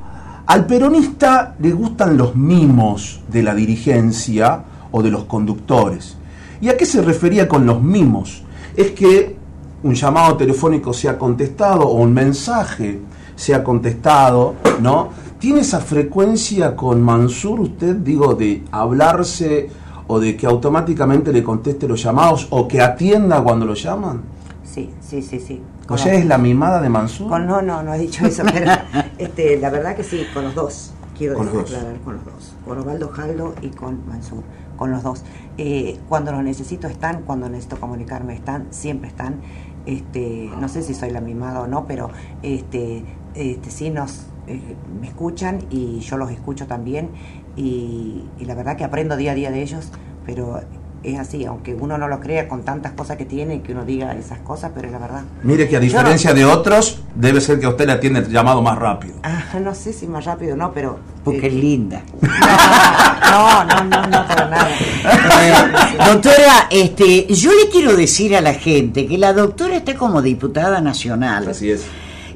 al 0.50 0.66
peronista 0.66 1.54
le 1.60 1.70
gustan 1.70 2.16
los 2.16 2.34
mimos 2.34 3.20
de 3.28 3.40
la 3.40 3.54
dirigencia 3.54 4.64
o 4.90 5.00
de 5.00 5.08
los 5.08 5.22
conductores. 5.26 6.16
¿Y 6.60 6.68
a 6.68 6.76
qué 6.76 6.84
se 6.86 7.02
refería 7.02 7.46
con 7.46 7.64
los 7.66 7.80
mimos? 7.80 8.42
Es 8.76 8.90
que 8.90 9.36
un 9.84 9.94
llamado 9.94 10.36
telefónico 10.36 10.92
sea 10.92 11.16
contestado 11.16 11.82
o 11.82 12.02
un 12.02 12.12
mensaje 12.12 12.98
sea 13.36 13.62
contestado, 13.62 14.56
¿no? 14.82 15.10
¿Tiene 15.38 15.60
esa 15.60 15.78
frecuencia 15.78 16.74
con 16.74 17.00
Mansur 17.00 17.60
usted, 17.60 17.94
digo, 17.94 18.34
de 18.34 18.64
hablarse 18.72 19.70
o 20.08 20.18
de 20.18 20.36
que 20.36 20.48
automáticamente 20.48 21.32
le 21.32 21.44
conteste 21.44 21.86
los 21.86 22.02
llamados 22.02 22.48
o 22.50 22.66
que 22.66 22.80
atienda 22.80 23.40
cuando 23.40 23.66
lo 23.66 23.74
llaman? 23.74 24.22
Sí, 24.64 24.90
sí, 25.00 25.22
sí, 25.22 25.38
sí. 25.38 25.60
¿O 25.90 25.98
sea, 25.98 26.14
es 26.14 26.24
la 26.24 26.38
mimada 26.38 26.80
de 26.80 26.88
Mansur? 26.88 27.40
no, 27.40 27.60
no, 27.60 27.82
no 27.82 27.94
he 27.94 27.98
dicho 27.98 28.24
eso, 28.24 28.44
pero 28.52 28.70
este, 29.18 29.58
la 29.58 29.70
verdad 29.70 29.96
que 29.96 30.04
sí, 30.04 30.24
con 30.32 30.44
los 30.44 30.54
dos. 30.54 30.92
Quiero 31.18 31.34
con 31.34 31.48
aclarar, 31.48 31.98
con 32.04 32.14
los 32.14 32.24
dos. 32.24 32.54
Con 32.64 32.78
Osvaldo 32.78 33.08
Jaldo 33.08 33.54
y 33.60 33.68
con 33.70 34.06
Mansur, 34.06 34.42
con 34.76 34.90
los 34.90 35.02
dos. 35.02 35.24
Eh, 35.58 35.98
cuando 36.08 36.32
los 36.32 36.42
necesito 36.42 36.86
están, 36.86 37.22
cuando 37.22 37.48
necesito 37.48 37.78
comunicarme 37.78 38.34
están, 38.34 38.68
siempre 38.70 39.08
están. 39.08 39.40
Este, 39.84 40.50
no 40.58 40.68
sé 40.68 40.82
si 40.82 40.94
soy 40.94 41.10
la 41.10 41.20
mimada 41.20 41.60
o 41.60 41.66
no, 41.66 41.86
pero 41.86 42.10
este, 42.42 43.04
este, 43.34 43.70
sí 43.70 43.90
nos 43.90 44.26
eh, 44.46 44.76
me 45.00 45.08
escuchan 45.08 45.58
y 45.70 46.00
yo 46.00 46.16
los 46.16 46.30
escucho 46.30 46.66
también 46.66 47.10
y, 47.56 48.24
y 48.38 48.44
la 48.44 48.54
verdad 48.54 48.76
que 48.76 48.84
aprendo 48.84 49.16
día 49.16 49.32
a 49.32 49.34
día 49.34 49.50
de 49.50 49.62
ellos, 49.62 49.90
pero 50.24 50.60
es 51.02 51.18
así, 51.18 51.44
aunque 51.44 51.74
uno 51.74 51.96
no 51.96 52.08
lo 52.08 52.20
crea 52.20 52.48
con 52.48 52.62
tantas 52.62 52.92
cosas 52.92 53.16
que 53.16 53.24
tiene, 53.24 53.62
que 53.62 53.72
uno 53.72 53.84
diga 53.84 54.12
esas 54.14 54.38
cosas, 54.40 54.72
pero 54.74 54.86
es 54.86 54.92
la 54.92 54.98
verdad. 54.98 55.22
Mire 55.42 55.68
que 55.68 55.76
a 55.76 55.80
diferencia 55.80 56.34
de 56.34 56.44
otros, 56.44 57.00
debe 57.14 57.40
ser 57.40 57.58
que 57.58 57.66
a 57.66 57.70
usted 57.70 57.86
le 57.86 57.92
atiende 57.92 58.20
el 58.20 58.28
llamado 58.28 58.60
más 58.62 58.78
rápido. 58.78 59.14
Ah, 59.22 59.44
no 59.62 59.74
sé 59.74 59.92
si 59.92 60.06
más 60.06 60.24
rápido 60.24 60.54
o 60.54 60.56
no, 60.56 60.72
pero... 60.72 60.98
Porque 61.24 61.46
es 61.46 61.54
linda. 61.54 62.02
No, 63.30 63.62
no, 63.64 63.84
no, 63.84 64.06
no, 64.08 64.26
para 64.26 64.48
nada. 64.48 64.68
doctora, 66.10 66.66
este, 66.68 67.32
yo 67.32 67.52
le 67.52 67.70
quiero 67.70 67.94
decir 67.94 68.34
a 68.34 68.40
la 68.40 68.54
gente 68.54 69.06
que 69.06 69.18
la 69.18 69.32
doctora 69.32 69.76
está 69.76 69.94
como 69.94 70.20
diputada 70.20 70.80
nacional. 70.80 71.46
Así 71.48 71.70
es. 71.70 71.84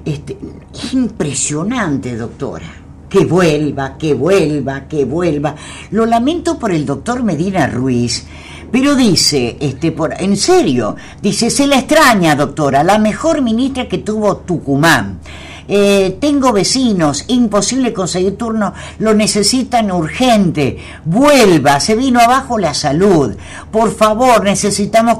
Este, 0.05 0.37
es 0.73 0.95
impresionante, 0.95 2.17
doctora 2.17 2.85
que 3.15 3.25
vuelva, 3.25 3.97
que 3.97 4.13
vuelva, 4.13 4.89
que 4.89 5.05
vuelva. 5.05 5.55
Lo 5.93 6.05
lamento 6.05 6.59
por 6.59 6.73
el 6.73 6.85
doctor 6.85 7.23
Medina 7.23 7.69
Ruiz, 7.69 8.27
pero 8.75 8.97
dice, 8.97 9.57
este, 9.61 9.93
por, 9.93 10.21
en 10.21 10.37
serio, 10.37 10.97
dice, 11.23 11.49
se 11.49 11.69
la 11.69 11.79
extraña, 11.79 12.35
doctora, 12.35 12.83
la 12.83 12.99
mejor 12.99 13.41
ministra 13.41 13.87
que 13.87 13.99
tuvo 13.99 14.39
Tucumán. 14.39 15.21
Eh, 15.67 16.19
tengo 16.21 16.53
vecinos, 16.53 17.25
imposible 17.29 17.95
conseguir 17.95 18.37
turno, 18.37 18.75
lo 18.99 19.15
necesitan 19.15 19.91
urgente, 19.91 20.77
vuelva, 21.07 21.81
se 21.81 21.97
vino 21.97 22.21
abajo 22.21 22.59
la 22.59 22.75
salud, 22.75 23.35
por 23.71 23.95
favor, 23.95 24.45
necesitamos 24.45 25.19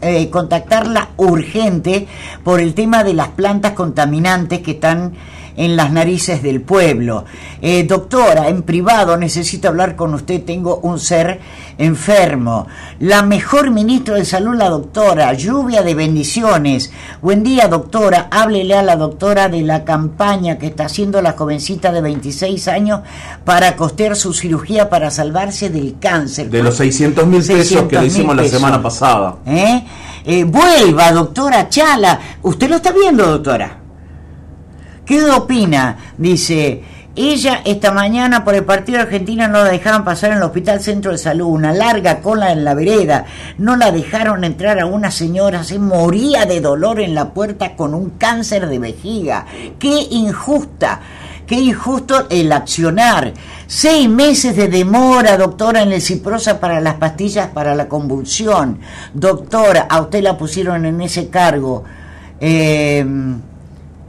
eh, 0.00 0.30
contactarla 0.30 1.10
urgente 1.18 2.06
por 2.42 2.60
el 2.60 2.72
tema 2.72 3.04
de 3.04 3.12
las 3.12 3.28
plantas 3.28 3.72
contaminantes 3.72 4.60
que 4.60 4.72
están 4.72 5.12
en 5.56 5.76
las 5.76 5.92
narices 5.92 6.42
del 6.42 6.60
pueblo. 6.60 7.24
Eh, 7.60 7.84
doctora, 7.84 8.48
en 8.48 8.62
privado 8.62 9.16
necesito 9.16 9.68
hablar 9.68 9.96
con 9.96 10.14
usted, 10.14 10.42
tengo 10.44 10.78
un 10.82 10.98
ser 10.98 11.40
enfermo. 11.78 12.66
La 13.00 13.22
mejor 13.22 13.70
ministra 13.70 14.14
de 14.14 14.24
salud, 14.24 14.54
la 14.54 14.68
doctora, 14.68 15.32
lluvia 15.34 15.82
de 15.82 15.94
bendiciones. 15.94 16.92
Buen 17.20 17.42
día, 17.42 17.68
doctora, 17.68 18.28
háblele 18.30 18.74
a 18.74 18.82
la 18.82 18.96
doctora 18.96 19.48
de 19.48 19.62
la 19.62 19.81
campaña 19.84 20.58
que 20.58 20.66
está 20.66 20.86
haciendo 20.86 21.20
la 21.22 21.32
jovencita 21.32 21.92
de 21.92 22.00
26 22.00 22.68
años 22.68 23.00
para 23.44 23.76
costear 23.76 24.16
su 24.16 24.32
cirugía 24.32 24.88
para 24.88 25.10
salvarse 25.10 25.70
del 25.70 25.98
cáncer. 25.98 26.50
De 26.50 26.62
los 26.62 26.76
600 26.76 27.26
mil 27.26 27.42
pesos 27.42 27.82
que 27.84 27.98
le 27.98 28.06
hicimos 28.06 28.36
la 28.36 28.44
semana 28.48 28.82
pasada. 28.82 29.36
¿Eh? 29.46 29.84
¿Eh? 30.24 30.44
vuelva, 30.44 31.12
doctora 31.12 31.68
Chala. 31.68 32.20
¿Usted 32.42 32.68
lo 32.68 32.76
está 32.76 32.92
viendo, 32.92 33.26
doctora? 33.26 33.78
¿Qué 35.04 35.24
opina? 35.30 36.14
Dice, 36.16 36.82
ella 37.14 37.60
esta 37.64 37.92
mañana 37.92 38.42
por 38.42 38.54
el 38.54 38.64
partido 38.64 39.00
argentino 39.00 39.46
no 39.46 39.58
la 39.58 39.70
dejaban 39.70 40.04
pasar 40.04 40.30
en 40.30 40.38
el 40.38 40.42
Hospital 40.42 40.80
Centro 40.80 41.12
de 41.12 41.18
Salud, 41.18 41.48
una 41.48 41.72
larga 41.72 42.20
cola 42.20 42.52
en 42.52 42.64
la 42.64 42.72
vereda, 42.74 43.26
no 43.58 43.76
la 43.76 43.90
dejaron 43.92 44.44
entrar 44.44 44.80
a 44.80 44.86
una 44.86 45.10
señora, 45.10 45.62
se 45.62 45.78
moría 45.78 46.46
de 46.46 46.60
dolor 46.60 47.00
en 47.00 47.14
la 47.14 47.34
puerta 47.34 47.76
con 47.76 47.94
un 47.94 48.10
cáncer 48.10 48.66
de 48.66 48.78
vejiga. 48.78 49.44
¡Qué 49.78 50.06
injusta! 50.10 51.00
Qué 51.46 51.56
injusto 51.56 52.28
el 52.30 52.50
accionar. 52.50 53.34
Seis 53.66 54.08
meses 54.08 54.56
de 54.56 54.68
demora, 54.68 55.36
doctora, 55.36 55.82
en 55.82 55.92
el 55.92 56.00
Ciprosa 56.00 56.60
para 56.60 56.80
las 56.80 56.94
pastillas 56.94 57.48
para 57.48 57.74
la 57.74 57.88
convulsión. 57.88 58.78
Doctora, 59.12 59.82
a 59.90 60.00
usted 60.00 60.22
la 60.22 60.38
pusieron 60.38 60.86
en 60.86 61.00
ese 61.02 61.28
cargo. 61.28 61.84
Eh, 62.40 63.04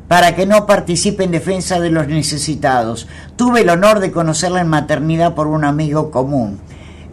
para 0.07 0.35
que 0.35 0.45
no 0.45 0.65
participe 0.65 1.23
en 1.23 1.31
defensa 1.31 1.79
de 1.79 1.89
los 1.89 2.07
necesitados. 2.07 3.07
Tuve 3.35 3.61
el 3.61 3.69
honor 3.69 3.99
de 3.99 4.11
conocerla 4.11 4.61
en 4.61 4.67
maternidad 4.67 5.33
por 5.33 5.47
un 5.47 5.63
amigo 5.63 6.11
común. 6.11 6.59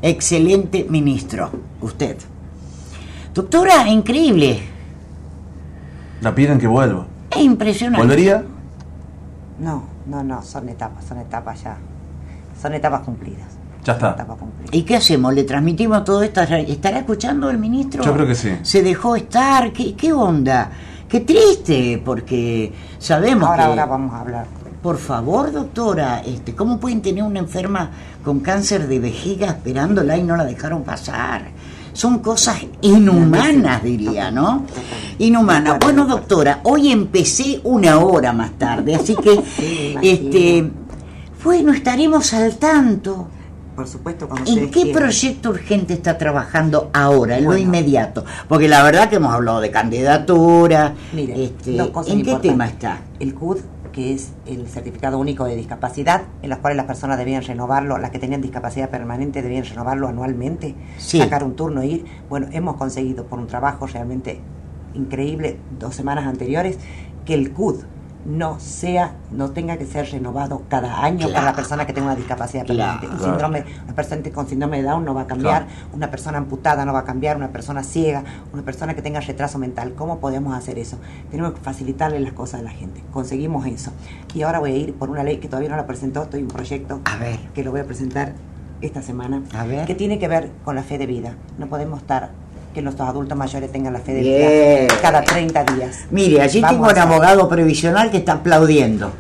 Excelente 0.03 0.87
ministro, 0.89 1.51
usted. 1.81 2.17
Doctora, 3.35 3.89
increíble. 3.89 4.61
La 6.21 6.35
piden 6.35 6.59
que 6.59 6.67
vuelva. 6.67 7.07
Es 7.31 7.43
impresionante. 7.43 8.03
¿Volvería? 8.03 8.45
No, 9.59 9.85
no, 10.07 10.25
no, 10.25 10.43
son 10.43 10.69
etapas, 10.69 11.05
son 11.05 11.19
etapas 11.19 11.63
ya. 11.63 11.77
Son 12.61 12.75
etapas 12.75 13.03
cumplidas. 13.03 13.61
Ya 13.85 13.95
está. 13.95 14.27
¿Y 14.73 14.83
qué 14.83 14.97
hacemos? 14.97 15.33
¿Le 15.33 15.45
transmitimos 15.45 16.05
todo 16.05 16.23
esto? 16.23 16.43
¿Estará 16.43 16.99
escuchando 16.99 17.49
el 17.49 17.59
ministro? 17.59 18.03
Yo 18.05 18.13
creo 18.13 18.27
que 18.27 18.35
sí. 18.35 18.59
¿Se 18.63 18.83
dejó 18.83 19.17
estar? 19.17 19.73
¿Qué, 19.73 19.95
qué 19.95 20.13
onda? 20.13 20.71
Qué 21.11 21.21
triste, 21.21 22.01
porque 22.05 22.73
sabemos 23.01 23.49
ahora, 23.49 23.65
que... 23.65 23.69
Ahora 23.71 23.87
vamos 23.87 24.15
a 24.15 24.21
hablar. 24.21 24.47
Por 24.81 24.97
favor, 24.97 25.51
doctora, 25.51 26.23
este, 26.25 26.55
¿cómo 26.55 26.79
pueden 26.79 27.03
tener 27.03 27.25
una 27.25 27.41
enferma 27.41 27.91
con 28.25 28.39
cáncer 28.39 28.87
de 28.87 29.01
vejiga 29.01 29.49
esperándola 29.49 30.17
y 30.17 30.23
no 30.23 30.37
la 30.37 30.45
dejaron 30.45 30.85
pasar? 30.85 31.49
Son 31.93 32.21
cosas 32.21 32.59
inhumanas, 32.81 33.83
diría, 33.83 34.31
¿no? 34.31 34.65
Inhumanas. 35.19 35.81
Bueno, 35.81 36.07
doctora, 36.07 36.61
hoy 36.63 36.93
empecé 36.93 37.61
una 37.65 37.99
hora 37.99 38.33
más 38.33 38.53
tarde, 38.53 38.95
así 38.95 39.17
que, 39.17 39.43
este, 40.01 40.71
bueno, 41.43 41.73
estaremos 41.73 42.33
al 42.35 42.57
tanto 42.57 43.27
por 43.81 43.89
supuesto. 43.89 44.29
¿En 44.47 44.71
qué 44.71 44.93
proyecto 44.93 45.49
urgente 45.49 45.95
está 45.95 46.19
trabajando 46.19 46.91
ahora, 46.93 47.39
en 47.39 47.45
lo 47.45 47.57
inmediato? 47.57 48.27
Porque 48.47 48.69
la 48.69 48.83
verdad 48.83 49.09
que 49.09 49.17
hemos 49.17 49.33
hablado 49.33 49.63
de 49.63 49.71
candidatura. 49.71 50.93
Mire, 51.15 51.45
este, 51.45 51.79
¿En 51.79 52.23
qué 52.23 52.37
tema 52.37 52.67
está? 52.67 53.01
El 53.19 53.35
CUD, 53.35 53.61
que 53.91 54.13
es 54.13 54.33
el 54.45 54.69
certificado 54.69 55.19
único 55.19 55.47
de 55.47 55.57
discapacidad, 55.57 56.25
en 56.43 56.51
los 56.51 56.59
cuales 56.59 56.77
las 56.77 56.85
personas 56.85 57.17
debían 57.17 57.43
renovarlo, 57.43 57.97
las 57.97 58.11
que 58.11 58.19
tenían 58.19 58.43
discapacidad 58.43 58.91
permanente 58.91 59.41
debían 59.41 59.65
renovarlo 59.65 60.09
anualmente, 60.09 60.75
sacar 60.99 61.43
un 61.43 61.57
turno, 61.57 61.81
e 61.81 61.87
ir. 61.87 62.05
Bueno, 62.29 62.49
hemos 62.53 62.77
conseguido 62.77 63.25
por 63.25 63.39
un 63.39 63.47
trabajo 63.47 63.87
realmente 63.87 64.43
increíble 64.93 65.57
dos 65.79 65.95
semanas 65.95 66.27
anteriores 66.27 66.77
que 67.25 67.33
el 67.33 67.53
CUD 67.53 67.77
no 68.25 68.61
sea, 68.61 69.15
no 69.31 69.51
tenga 69.51 69.77
que 69.77 69.87
ser 69.87 70.11
renovado 70.11 70.63
cada 70.69 71.03
año 71.03 71.29
para 71.29 71.45
la 71.45 71.55
persona 71.55 71.87
que 71.87 71.93
tenga 71.93 72.09
una 72.09 72.17
discapacidad 72.17 72.67
permanente. 72.67 73.09
Un 73.09 73.21
síndrome, 73.21 73.65
una 73.85 73.95
persona 73.95 74.23
con 74.33 74.49
síndrome 74.49 74.79
de 74.79 74.83
Down 74.85 75.05
no 75.05 75.15
va 75.15 75.23
a 75.23 75.27
cambiar, 75.27 75.67
una 75.93 76.11
persona 76.11 76.39
amputada 76.39 76.85
no 76.85 76.93
va 76.93 77.01
a 77.01 77.05
cambiar, 77.05 77.37
una 77.37 77.49
persona 77.49 77.83
ciega, 77.83 78.25
una 78.53 78.63
persona 78.63 78.95
que 78.95 79.03
tenga 79.03 79.21
retraso 79.21 79.59
mental. 79.59 79.95
¿Cómo 79.95 80.19
podemos 80.19 80.55
hacer 80.55 80.79
eso? 80.79 80.99
Tenemos 81.31 81.53
que 81.53 81.61
facilitarle 81.61 82.21
las 82.21 82.33
cosas 82.33 82.61
a 82.61 82.63
la 82.63 82.71
gente. 82.71 83.03
Conseguimos 83.13 83.67
eso. 83.67 83.93
Y 84.35 84.43
ahora 84.43 84.59
voy 84.59 84.73
a 84.73 84.77
ir 84.77 84.95
por 84.95 85.11
una 85.11 85.23
ley 85.23 85.39
que 85.39 85.49
todavía 85.49 85.71
no 85.71 85.77
la 85.77 85.87
presentó, 85.87 86.23
estoy 86.23 86.41
en 86.41 86.47
un 86.47 86.53
proyecto 86.53 87.01
que 87.55 87.65
lo 87.65 87.71
voy 87.71 87.81
a 87.81 87.85
presentar 87.85 88.35
esta 88.81 89.03
semana, 89.03 89.43
que 89.87 89.95
tiene 89.95 90.19
que 90.19 90.29
ver 90.29 90.51
con 90.65 90.75
la 90.75 90.83
fe 90.83 90.99
de 90.99 91.07
vida. 91.07 91.35
No 91.59 91.67
podemos 91.69 92.01
estar 92.01 92.31
que 92.75 92.83
nuestros 92.83 93.09
adultos 93.09 93.37
mayores 93.37 93.71
tengan 93.73 93.93
la 93.93 93.99
fe 93.99 94.15
de 94.15 94.21
vida 94.21 94.95
cada 95.03 95.23
30 95.23 95.65
días. 95.65 95.99
Mire, 96.11 96.41
allí 96.41 96.63
tengo 96.63 96.89
un 96.89 96.99
abogado 96.99 97.49
previsional 97.49 98.11
que 98.11 98.19
está 98.19 98.35
aplaudiendo. 98.35 99.13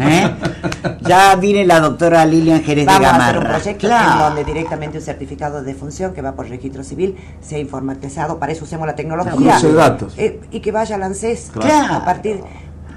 ¿eh? 0.00 0.30
ya 1.00 1.34
viene 1.36 1.64
la 1.64 1.80
doctora 1.80 2.24
Lilian 2.26 2.62
Jerez 2.62 2.86
Vamos 2.86 3.00
de 3.00 3.06
Gamarra. 3.06 3.54
a 3.54 3.56
hacer 3.56 3.74
un 3.74 3.78
proyecto 3.80 4.12
en 4.12 4.18
donde 4.18 4.44
directamente 4.44 4.98
un 4.98 5.04
certificado 5.04 5.62
de 5.62 5.74
función 5.74 6.12
que 6.12 6.22
va 6.22 6.32
por 6.32 6.48
registro 6.48 6.84
civil 6.84 7.16
sea 7.40 7.58
informatizado, 7.58 8.38
para 8.38 8.52
eso 8.52 8.64
usemos 8.64 8.86
la 8.86 8.94
tecnología. 8.94 9.58
datos. 9.74 10.14
Eh, 10.16 10.40
y 10.50 10.60
que 10.60 10.72
vaya 10.72 10.96
al 10.96 11.02
ANSES 11.02 11.50
claro. 11.52 11.94
a 11.94 12.04
partir 12.04 12.40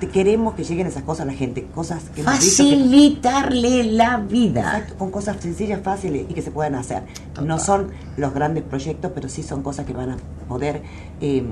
queremos 0.10 0.56
que 0.56 0.64
lleguen 0.64 0.88
esas 0.88 1.04
cosas 1.04 1.24
a 1.24 1.26
la 1.26 1.34
gente, 1.34 1.66
cosas 1.66 2.04
que 2.16 2.24
facilitarle 2.24 3.84
la 3.84 4.18
vida. 4.18 4.62
Exacto, 4.62 4.98
con 4.98 5.12
cosas 5.12 5.38
sencillas, 5.40 5.82
fáciles 5.82 6.26
y 6.30 6.34
que 6.34 6.42
se 6.42 6.52
puedan 6.52 6.76
hacer. 6.76 7.04
No 7.42 7.60
son 7.60 7.92
los 8.18 8.34
grandes 8.34 8.64
proyectos, 8.64 9.12
pero 9.14 9.30
sí 9.30 9.44
son 9.44 9.64
cosas 9.64 9.86
que 9.86 9.94
van 9.94 10.12
a 10.12 10.18
poder 10.48 10.82
eh, 11.22 11.44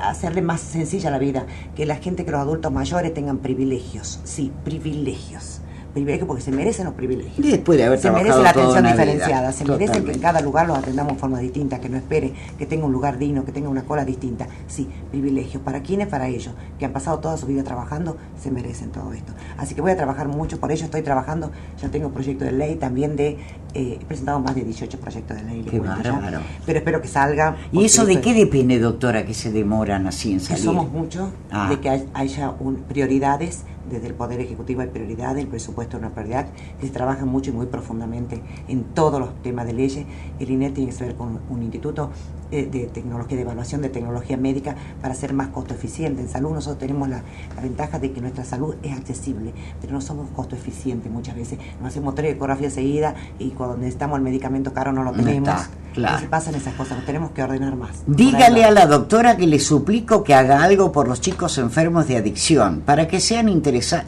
hacerle 0.00 0.42
más 0.42 0.60
sencilla 0.60 1.10
la 1.10 1.18
vida, 1.18 1.46
que 1.74 1.86
la 1.86 1.96
gente, 1.96 2.24
que 2.24 2.30
los 2.30 2.40
adultos 2.40 2.72
mayores 2.72 3.12
tengan 3.12 3.38
privilegios, 3.38 4.20
sí, 4.24 4.52
privilegios 4.64 5.57
privilegios 5.98 6.26
porque 6.26 6.42
se 6.42 6.52
merecen 6.52 6.84
los 6.84 6.94
privilegios. 6.94 7.36
después 7.36 7.78
de 7.78 7.84
haber 7.84 7.98
Se 7.98 8.10
merece 8.10 8.40
la 8.40 8.50
atención 8.50 8.84
diferenciada, 8.84 9.52
se 9.52 9.64
merece 9.64 10.04
que 10.04 10.12
en 10.12 10.20
cada 10.20 10.40
lugar 10.40 10.66
los 10.66 10.78
atendamos 10.78 11.14
de 11.14 11.18
forma 11.18 11.38
distinta, 11.38 11.80
que 11.80 11.88
no 11.88 11.96
espere 11.96 12.32
que 12.58 12.66
tenga 12.66 12.86
un 12.86 12.92
lugar 12.92 13.18
digno, 13.18 13.44
que 13.44 13.52
tenga 13.52 13.68
una 13.68 13.82
cola 13.82 14.04
distinta. 14.04 14.46
Sí, 14.66 14.88
privilegios. 15.10 15.62
¿Para 15.62 15.82
quiénes? 15.82 16.08
Para 16.08 16.28
ellos, 16.28 16.54
que 16.78 16.84
han 16.84 16.92
pasado 16.92 17.18
toda 17.18 17.36
su 17.36 17.46
vida 17.46 17.62
trabajando, 17.64 18.16
se 18.40 18.50
merecen 18.50 18.90
todo 18.90 19.12
esto. 19.12 19.32
Así 19.56 19.74
que 19.74 19.80
voy 19.80 19.90
a 19.90 19.96
trabajar 19.96 20.28
mucho, 20.28 20.58
por 20.58 20.72
ello 20.72 20.84
estoy 20.84 21.02
trabajando, 21.02 21.50
ya 21.80 21.88
tengo 21.88 22.10
proyecto 22.10 22.44
de 22.44 22.52
ley 22.52 22.76
también 22.76 23.16
de, 23.16 23.38
eh, 23.74 23.98
he 24.00 24.04
presentado 24.04 24.40
más 24.40 24.54
de 24.54 24.62
18 24.62 24.98
proyectos 24.98 25.36
de 25.36 25.42
ley. 25.44 25.66
Qué 25.68 25.80
bárbaro. 25.80 26.40
Pero 26.64 26.78
espero 26.78 27.02
que 27.02 27.08
salga. 27.08 27.56
¿Y 27.72 27.84
eso 27.84 28.06
de 28.06 28.20
qué 28.20 28.34
depende, 28.34 28.78
doctora, 28.78 29.26
que 29.26 29.34
se 29.34 29.50
demoran 29.50 30.06
así 30.06 30.32
en 30.32 30.40
salir? 30.40 30.56
Que 30.58 30.64
somos 30.64 30.90
muchos, 30.90 31.30
ah. 31.50 31.68
de 31.68 31.80
que 31.80 32.06
haya 32.14 32.50
un, 32.60 32.76
prioridades 32.76 33.64
desde 33.88 34.06
el 34.06 34.14
Poder 34.14 34.40
Ejecutivo 34.40 34.82
hay 34.82 34.88
prioridades, 34.88 35.42
el 35.42 35.48
presupuesto 35.48 35.96
es 35.96 36.02
una 36.02 36.14
prioridad, 36.14 36.48
se 36.80 36.88
trabaja 36.90 37.24
mucho 37.24 37.50
y 37.50 37.54
muy 37.54 37.66
profundamente 37.66 38.40
en 38.68 38.84
todos 38.94 39.20
los 39.20 39.42
temas 39.42 39.66
de 39.66 39.72
leyes. 39.72 40.06
El 40.38 40.50
INET 40.50 40.74
tiene 40.74 40.92
que 40.92 41.04
ver 41.04 41.14
con 41.16 41.40
un 41.48 41.62
instituto 41.62 42.10
eh, 42.50 42.66
de 42.70 42.86
tecnología, 42.86 43.36
de 43.36 43.42
evaluación 43.42 43.82
de 43.82 43.90
tecnología 43.90 44.38
médica 44.38 44.74
para 45.02 45.14
ser 45.14 45.34
más 45.34 45.48
costo 45.48 45.74
eficiente. 45.74 46.22
En 46.22 46.28
salud 46.28 46.52
nosotros 46.52 46.78
tenemos 46.78 47.08
la, 47.08 47.22
ventaja 47.62 47.98
de 47.98 48.12
que 48.12 48.20
nuestra 48.20 48.44
salud 48.44 48.74
es 48.82 48.96
accesible, 48.96 49.52
pero 49.80 49.92
no 49.92 50.00
somos 50.00 50.30
costo 50.30 50.56
eficientes 50.56 51.12
muchas 51.12 51.36
veces. 51.36 51.58
Nos 51.80 51.88
hacemos 51.88 52.14
tres 52.14 52.34
ecografías 52.34 52.72
seguidas 52.72 53.14
y 53.38 53.50
cuando 53.50 53.76
necesitamos 53.76 54.16
el 54.18 54.24
medicamento 54.24 54.72
caro 54.72 54.92
no 54.92 55.02
lo 55.02 55.12
tenemos. 55.12 55.68
Claro. 55.94 56.20
se 56.20 56.28
pasan 56.28 56.54
esas 56.54 56.74
cosas, 56.74 56.98
nos 56.98 57.06
tenemos 57.06 57.32
que 57.32 57.42
ordenar 57.42 57.74
más. 57.74 58.04
Dígale 58.06 58.64
a 58.64 58.70
la 58.70 58.86
doctora 58.86 59.36
que 59.36 59.48
le 59.48 59.58
suplico 59.58 60.22
que 60.22 60.32
haga 60.32 60.62
algo 60.62 60.92
por 60.92 61.08
los 61.08 61.20
chicos 61.20 61.58
enfermos 61.58 62.06
de 62.06 62.18
adicción, 62.18 62.82
para 62.84 63.08
que 63.08 63.20
sean 63.20 63.48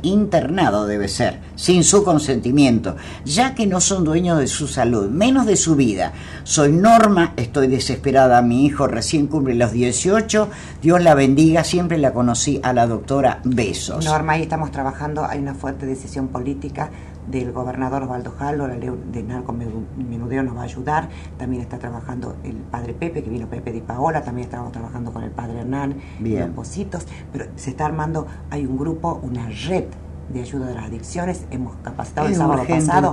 internados, 0.02 0.86
debe 0.86 1.08
ser, 1.08 1.40
sin 1.56 1.82
su 1.82 2.04
consentimiento, 2.04 2.96
ya 3.24 3.54
que 3.56 3.66
no 3.66 3.80
son 3.80 4.04
dueños 4.04 4.38
de 4.38 4.46
su 4.46 4.68
salud, 4.68 5.10
menos 5.10 5.46
de 5.46 5.56
su 5.56 5.74
vida. 5.74 6.12
Soy 6.44 6.72
Norma, 6.72 7.32
estoy 7.36 7.66
desesperada 7.66 8.29
mi 8.42 8.64
hijo 8.64 8.86
recién 8.86 9.26
cumple 9.26 9.54
los 9.54 9.72
18. 9.72 10.48
Dios 10.82 11.02
la 11.02 11.14
bendiga, 11.14 11.64
siempre 11.64 11.98
la 11.98 12.12
conocí 12.12 12.60
a 12.62 12.72
la 12.72 12.86
doctora 12.86 13.40
Besos. 13.44 14.04
Norma, 14.04 14.34
ahí 14.34 14.42
estamos 14.42 14.70
trabajando, 14.70 15.24
hay 15.24 15.40
una 15.40 15.54
fuerte 15.54 15.86
decisión 15.86 16.28
política 16.28 16.90
del 17.30 17.52
gobernador 17.52 18.02
Osvaldo 18.04 18.32
Jalo, 18.32 18.66
la 18.66 18.76
ley 18.76 18.90
de 19.12 19.22
narcomenudeo 19.22 20.42
nos 20.42 20.56
va 20.56 20.62
a 20.62 20.64
ayudar, 20.64 21.08
también 21.38 21.62
está 21.62 21.78
trabajando 21.78 22.36
el 22.44 22.56
padre 22.56 22.94
Pepe, 22.94 23.22
que 23.22 23.30
vino 23.30 23.46
Pepe 23.46 23.72
de 23.72 23.80
Paola, 23.80 24.22
también 24.22 24.46
estamos 24.46 24.72
trabajando 24.72 25.12
con 25.12 25.22
el 25.22 25.30
padre 25.30 25.60
Hernán, 25.60 25.96
Bien. 26.18 26.40
los 26.40 26.50
Positos, 26.50 27.06
pero 27.32 27.46
se 27.56 27.70
está 27.70 27.86
armando, 27.86 28.26
hay 28.50 28.66
un 28.66 28.76
grupo, 28.76 29.20
una 29.22 29.48
red 29.68 29.84
de 30.32 30.40
ayuda 30.40 30.66
de 30.66 30.74
las 30.74 30.84
adicciones. 30.84 31.44
Hemos 31.50 31.76
capacitado 31.82 32.28
el 32.28 32.34
sábado 32.34 32.64
pasado 32.66 33.12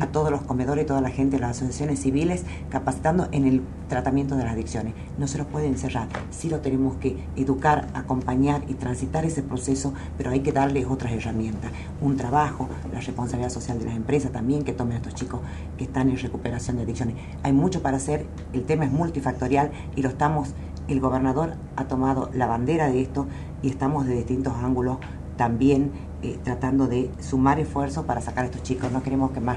a 0.00 0.06
todos 0.06 0.30
los 0.30 0.42
comedores 0.42 0.84
y 0.84 0.86
toda 0.86 1.00
la 1.00 1.10
gente 1.10 1.38
las 1.38 1.56
asociaciones 1.56 2.00
civiles 2.00 2.44
capacitando 2.70 3.28
en 3.32 3.46
el 3.46 3.62
tratamiento 3.88 4.36
de 4.36 4.44
las 4.44 4.52
adicciones. 4.52 4.94
No 5.18 5.26
se 5.26 5.38
los 5.38 5.46
puede 5.46 5.66
encerrar, 5.66 6.08
sí 6.30 6.48
lo 6.48 6.60
tenemos 6.60 6.96
que 6.96 7.16
educar, 7.36 7.88
acompañar 7.94 8.62
y 8.68 8.74
transitar 8.74 9.24
ese 9.24 9.42
proceso, 9.42 9.94
pero 10.16 10.30
hay 10.30 10.40
que 10.40 10.52
darles 10.52 10.86
otras 10.86 11.12
herramientas. 11.12 11.72
Un 12.00 12.16
trabajo, 12.16 12.68
la 12.92 13.00
responsabilidad 13.00 13.50
social 13.50 13.78
de 13.78 13.86
las 13.86 13.96
empresas 13.96 14.30
también 14.30 14.62
que 14.62 14.72
tomen 14.72 14.94
a 14.94 14.96
estos 14.96 15.14
chicos 15.14 15.40
que 15.76 15.84
están 15.84 16.10
en 16.10 16.18
recuperación 16.18 16.76
de 16.76 16.82
adicciones. 16.82 17.16
Hay 17.42 17.52
mucho 17.52 17.82
para 17.82 17.96
hacer, 17.96 18.26
el 18.52 18.64
tema 18.64 18.84
es 18.84 18.92
multifactorial 18.92 19.70
y 19.96 20.02
lo 20.02 20.10
estamos, 20.10 20.54
el 20.88 21.00
gobernador 21.00 21.54
ha 21.76 21.84
tomado 21.84 22.30
la 22.32 22.46
bandera 22.46 22.88
de 22.88 23.02
esto 23.02 23.26
y 23.62 23.68
estamos 23.68 24.06
de 24.06 24.14
distintos 24.14 24.54
ángulos 24.62 24.98
también 25.38 25.92
eh, 26.20 26.36
tratando 26.42 26.88
de 26.88 27.10
sumar 27.20 27.60
esfuerzos 27.60 28.04
para 28.04 28.20
sacar 28.20 28.44
a 28.44 28.48
estos 28.48 28.62
chicos. 28.64 28.90
No 28.92 29.02
queremos 29.02 29.30
que 29.30 29.40
más, 29.40 29.56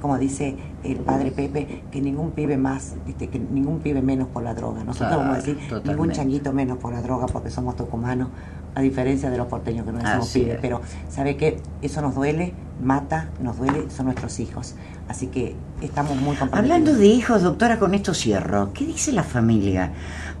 como 0.00 0.18
dice 0.18 0.56
el 0.82 0.96
padre 0.96 1.30
Pepe, 1.30 1.84
que 1.92 2.00
ningún 2.00 2.32
pibe 2.32 2.56
más, 2.56 2.94
este, 3.06 3.28
que 3.28 3.38
ningún 3.38 3.80
pibe 3.80 4.02
menos 4.02 4.26
por 4.28 4.42
la 4.42 4.54
droga. 4.54 4.82
Nosotros 4.82 5.18
vamos 5.18 5.34
a 5.34 5.36
decir 5.36 5.58
ningún 5.84 6.10
changuito 6.10 6.52
menos 6.52 6.78
por 6.78 6.92
la 6.92 7.02
droga 7.02 7.26
porque 7.26 7.50
somos 7.50 7.76
tucumanos, 7.76 8.28
a 8.74 8.80
diferencia 8.80 9.28
de 9.28 9.36
los 9.36 9.48
porteños 9.48 9.84
que 9.84 9.92
no 9.92 10.00
somos 10.00 10.30
pibes. 10.30 10.58
Pero, 10.62 10.80
¿sabe 11.10 11.36
qué? 11.36 11.60
Eso 11.82 12.00
nos 12.00 12.14
duele, 12.14 12.54
mata, 12.82 13.28
nos 13.40 13.58
duele, 13.58 13.90
son 13.90 14.06
nuestros 14.06 14.40
hijos. 14.40 14.74
Así 15.08 15.26
que 15.26 15.54
estamos 15.82 16.16
muy 16.16 16.36
comprometidos. 16.36 16.58
Hablando 16.58 16.94
de 16.94 17.06
hijos, 17.06 17.42
doctora, 17.42 17.78
con 17.78 17.92
esto 17.92 18.14
cierro. 18.14 18.72
¿Qué 18.72 18.86
dice 18.86 19.12
la 19.12 19.22
familia? 19.24 19.92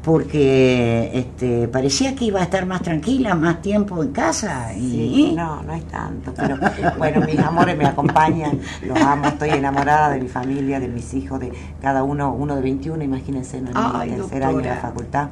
Porque 0.02 1.10
este, 1.14 1.68
parecía 1.68 2.14
que 2.16 2.24
iba 2.24 2.40
a 2.40 2.44
estar 2.44 2.66
más 2.66 2.82
tranquila, 2.82 3.34
más 3.34 3.62
tiempo 3.62 4.02
en 4.02 4.10
casa. 4.10 4.74
Y... 4.74 5.32
no, 5.36 5.62
no 5.62 5.72
es 5.74 5.84
tanto, 5.86 6.32
pero 6.36 6.58
bueno, 6.98 7.20
mis 7.24 7.38
amores 7.38 7.76
me 7.76 7.86
acompañan, 7.86 8.58
los 8.86 9.00
amo, 9.00 9.28
estoy 9.28 9.50
enamorada 9.50 10.10
de 10.10 10.20
mi 10.20 10.28
familia, 10.28 10.80
de 10.80 10.88
mis 10.88 11.14
hijos, 11.14 11.38
de 11.38 11.52
cada 11.80 12.02
uno, 12.02 12.34
uno 12.34 12.56
de 12.56 12.62
21, 12.62 13.02
imagínense, 13.04 13.58
en 13.58 13.68
el 13.68 13.74
tercer 14.16 14.42
año 14.42 14.58
de 14.58 14.64
la 14.64 14.76
facultad, 14.76 15.28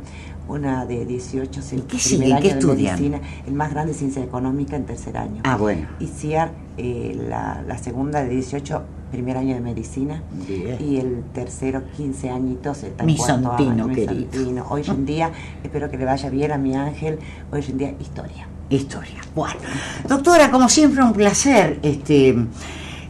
una 0.49 0.85
de 0.85 1.05
18, 1.05 1.61
¿Y 1.73 1.81
qué 1.83 1.99
sigue? 1.99 2.37
¿Qué 2.41 2.49
estudian? 2.49 3.21
el 3.47 3.55
más 3.55 3.71
grande 3.73 3.95
ciencia 3.95 4.23
económica 4.23 4.77
en 4.77 4.85
tercer 4.85 5.17
año. 5.17 5.43
Ah, 5.45 5.57
bueno. 5.57 5.87
Y 5.99 6.07
CIAR, 6.07 6.51
eh, 6.77 7.17
la, 7.29 7.63
la 7.67 7.79
segunda 7.79 8.23
de 8.23 8.31
18 8.31 8.83
primer 9.11 9.37
año 9.37 9.55
de 9.55 9.61
medicina 9.61 10.23
y 10.49 10.99
el 10.99 11.23
tercero 11.35 11.83
15 11.97 12.31
añitos 12.31 12.83
está 12.83 13.05
mi 13.05 13.17
santino 13.17 13.89
querido. 13.89 14.67
hoy 14.69 14.83
en 14.87 15.07
día 15.07 15.31
espero 15.63 15.91
que 15.91 15.99
le 15.99 16.05
vaya 16.05 16.31
bien 16.31 16.53
a 16.53 16.59
mi 16.59 16.77
ángel 16.77 17.19
hoy 17.53 17.65
en 17.69 17.79
día 17.79 17.95
historia. 18.01 18.47
Historia. 18.69 19.21
Bueno 19.35 19.61
doctora 20.09 20.51
como 20.51 20.69
siempre 20.69 21.03
un 21.03 21.13
placer 21.13 21.81
este 21.83 22.37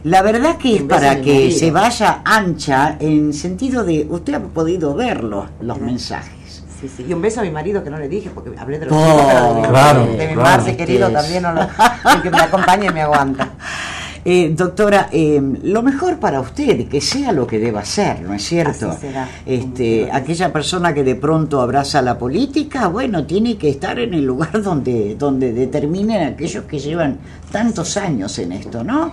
la 0.03 0.23
verdad 0.23 0.57
que 0.57 0.77
es 0.77 0.83
para 0.83 1.21
que 1.21 1.51
se 1.51 1.69
vaya 1.69 2.21
ancha 2.25 2.97
en 2.99 3.33
sentido 3.33 3.83
de 3.83 4.07
usted 4.09 4.33
ha 4.33 4.39
podido 4.39 4.95
ver 4.95 5.23
los, 5.23 5.47
mensajes. 5.79 6.63
Sí, 6.79 6.89
sí. 6.89 7.05
Y 7.07 7.13
un 7.13 7.21
beso 7.21 7.41
a 7.41 7.43
mi 7.43 7.51
marido 7.51 7.83
que 7.83 7.91
no 7.91 7.99
le 7.99 8.09
dije 8.09 8.31
porque 8.33 8.57
hablé 8.57 8.79
de 8.79 8.87
los 8.87 8.95
oh, 8.97 9.63
claro, 9.69 10.07
de 10.07 10.27
mi 10.27 10.33
claro, 10.33 10.65
querido 10.75 11.11
también, 11.11 11.43
no 11.43 11.53
que 12.23 12.31
me 12.31 12.39
acompaña 12.39 12.89
y 12.89 12.93
me 12.93 13.01
aguanta. 13.01 13.51
Eh, 14.23 14.53
doctora, 14.55 15.09
eh, 15.11 15.41
lo 15.63 15.81
mejor 15.81 16.19
para 16.19 16.39
usted, 16.41 16.87
que 16.87 17.01
sea 17.01 17.31
lo 17.31 17.47
que 17.47 17.57
deba 17.57 17.83
ser, 17.83 18.21
¿no 18.21 18.33
es 18.33 18.43
cierto? 18.43 18.95
Este, 19.45 20.09
aquella 20.11 20.53
persona 20.53 20.93
que 20.93 21.03
de 21.03 21.15
pronto 21.15 21.59
abraza 21.59 22.01
la 22.03 22.17
política, 22.19 22.87
bueno, 22.87 23.25
tiene 23.25 23.57
que 23.57 23.69
estar 23.69 23.97
en 23.97 24.13
el 24.13 24.23
lugar 24.23 24.61
donde, 24.63 25.15
donde 25.15 25.53
determinen 25.53 26.23
aquellos 26.23 26.65
que 26.65 26.79
llevan 26.79 27.17
tantos 27.51 27.97
años 27.97 28.37
en 28.39 28.51
esto, 28.51 28.83
¿no? 28.83 29.11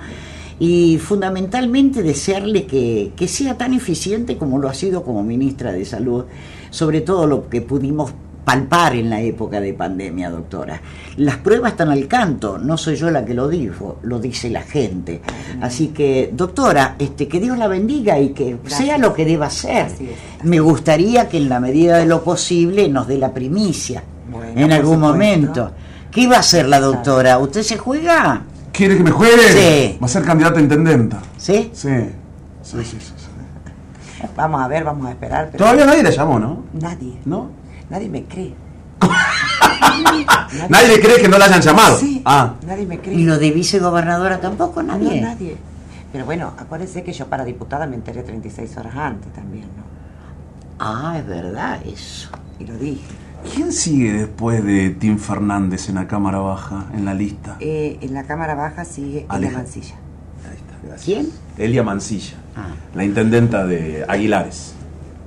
y 0.61 0.99
fundamentalmente 0.99 2.03
desearle 2.03 2.67
que, 2.67 3.13
que, 3.15 3.29
sea 3.29 3.57
tan 3.57 3.75
eficiente 3.75 4.37
como 4.37 4.59
lo 4.59 4.69
ha 4.69 4.75
sido 4.75 5.05
como 5.05 5.23
ministra 5.23 5.71
de 5.71 5.85
Salud, 5.85 6.25
sobre 6.71 7.01
todo 7.01 7.29
lo 7.29 7.49
que 7.49 7.61
pudimos 7.61 8.13
palpar 8.49 8.97
en 8.97 9.11
la 9.11 9.21
época 9.21 9.61
de 9.61 9.75
pandemia, 9.75 10.31
doctora. 10.31 10.81
Las 11.19 11.37
pruebas 11.37 11.73
están 11.73 11.91
al 11.91 12.09
canto, 12.09 12.57
no 12.57 12.79
soy 12.79 12.97
yo 12.97 13.11
la 13.11 13.23
que 13.23 13.35
lo 13.35 13.47
dijo, 13.47 13.99
lo 14.05 14.19
dice 14.19 14.49
la 14.49 14.63
gente. 14.63 15.21
Así 15.61 15.89
que, 15.89 16.31
doctora, 16.33 16.95
este, 16.99 17.29
que 17.29 17.41
Dios 17.41 17.59
la 17.59 17.69
bendiga 17.69 18.19
y 18.19 18.31
que 18.31 18.57
sea 18.65 18.97
lo 18.97 19.13
que 19.13 19.27
deba 19.27 19.51
ser. 19.51 19.89
Me 20.45 20.61
gustaría 20.61 21.29
que 21.29 21.37
en 21.37 21.51
la 21.51 21.61
medida 21.61 21.99
de 21.99 22.07
lo 22.07 22.25
posible 22.25 22.89
nos 22.89 23.07
dé 23.07 23.19
la 23.19 23.35
primicia 23.35 24.03
en 24.57 24.73
algún 24.73 24.99
momento. 24.99 25.73
¿Qué 26.11 26.27
va 26.27 26.37
a 26.37 26.41
hacer 26.41 26.69
la 26.69 26.81
doctora? 26.81 27.39
¿Usted 27.39 27.63
se 27.63 27.77
juega? 27.77 28.45
¿Quiere 28.73 28.97
que 28.97 29.03
me 29.03 29.11
juegue? 29.11 29.93
Sí. 29.93 29.99
Va 30.01 30.07
a 30.07 30.09
ser 30.09 30.25
candidata 30.25 30.59
a 30.59 30.63
intendenta. 30.63 31.21
¿Sí? 31.37 31.71
Sí. 31.75 31.91
Sí, 32.63 32.79
sí, 32.83 32.97
sí. 32.99 33.13
Vamos 34.35 34.63
a 34.63 34.69
ver, 34.69 34.85
vamos 34.85 35.07
a 35.07 35.11
esperar. 35.11 35.51
Todavía 35.51 35.85
nadie 35.85 36.03
le 36.03 36.13
llamó, 36.13 36.39
¿no? 36.39 36.65
Nadie. 36.73 37.19
¿No? 37.27 37.58
Nadie 37.91 38.09
me 38.09 38.25
cree. 38.25 38.55
nadie, 40.69 40.89
le 40.89 41.01
cree 41.01 41.21
que 41.21 41.29
no 41.29 41.39
la 41.39 41.47
hayan 41.47 41.63
llamado. 41.63 41.99
Sí, 41.99 42.23
ah. 42.25 42.55
nadie 42.67 42.87
me 42.87 42.99
cree. 42.99 43.15
¿Y 43.15 43.25
lo 43.25 43.39
de 43.39 43.51
vicegobernadora 43.51 44.41
tampoco? 44.41 44.83
Nadie. 44.83 45.21
No, 45.21 45.29
nadie. 45.29 45.57
Pero 46.13 46.25
bueno, 46.25 46.53
acuérdense 46.59 47.03
que 47.03 47.13
yo 47.13 47.27
para 47.27 47.45
diputada 47.45 47.87
me 47.87 47.97
enteré 47.97 48.23
36 48.23 48.77
horas 48.79 48.97
antes 48.97 49.33
también, 49.33 49.67
¿no? 49.77 49.85
Ah, 50.79 51.17
es 51.19 51.27
verdad 51.27 51.81
eso. 51.87 52.31
Y 52.59 52.65
lo 52.65 52.77
dije. 52.77 53.03
¿Quién 53.55 53.73
sigue 53.73 54.13
después 54.13 54.65
de 54.65 54.91
Tim 54.91 55.19
Fernández 55.19 55.89
en 55.89 55.97
la 55.97 56.07
Cámara 56.07 56.39
Baja, 56.39 56.87
en 56.95 57.05
la 57.05 57.15
lista? 57.15 57.57
Eh, 57.61 57.99
en 58.01 58.15
la 58.15 58.25
Cámara 58.25 58.55
Baja 58.55 58.85
sigue 58.85 59.27
Elia 59.33 59.51
Mancilla. 59.51 59.95
Ahí 60.45 60.57
está, 60.57 60.79
gracias. 60.83 61.05
¿Quién? 61.05 61.29
Elia 61.57 61.83
Mancilla, 61.83 62.37
ah. 62.57 62.75
la 62.95 63.05
intendenta 63.05 63.65
de 63.65 64.05
Aguilares. 64.09 64.75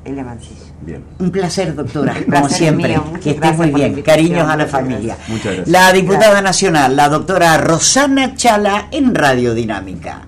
Elia 0.04 0.24
Mancilla. 0.24 0.71
Bien. 0.82 1.04
Un 1.20 1.30
placer, 1.30 1.76
doctora, 1.76 2.16
como 2.30 2.50
siempre. 2.50 3.00
que 3.22 3.32
esté 3.32 3.52
muy 3.54 3.72
bien. 3.72 4.02
Cariños 4.02 4.50
a 4.50 4.56
la 4.56 4.66
familia. 4.66 5.18
Muchas 5.28 5.46
gracias. 5.46 5.68
La 5.68 5.92
diputada 5.94 6.42
nacional, 6.42 6.96
la 6.96 7.08
doctora 7.10 7.58
Rosana 7.58 8.36
Chala, 8.36 8.88
en 8.92 9.14
Radio 9.14 9.54
Dinámica. 9.54 10.28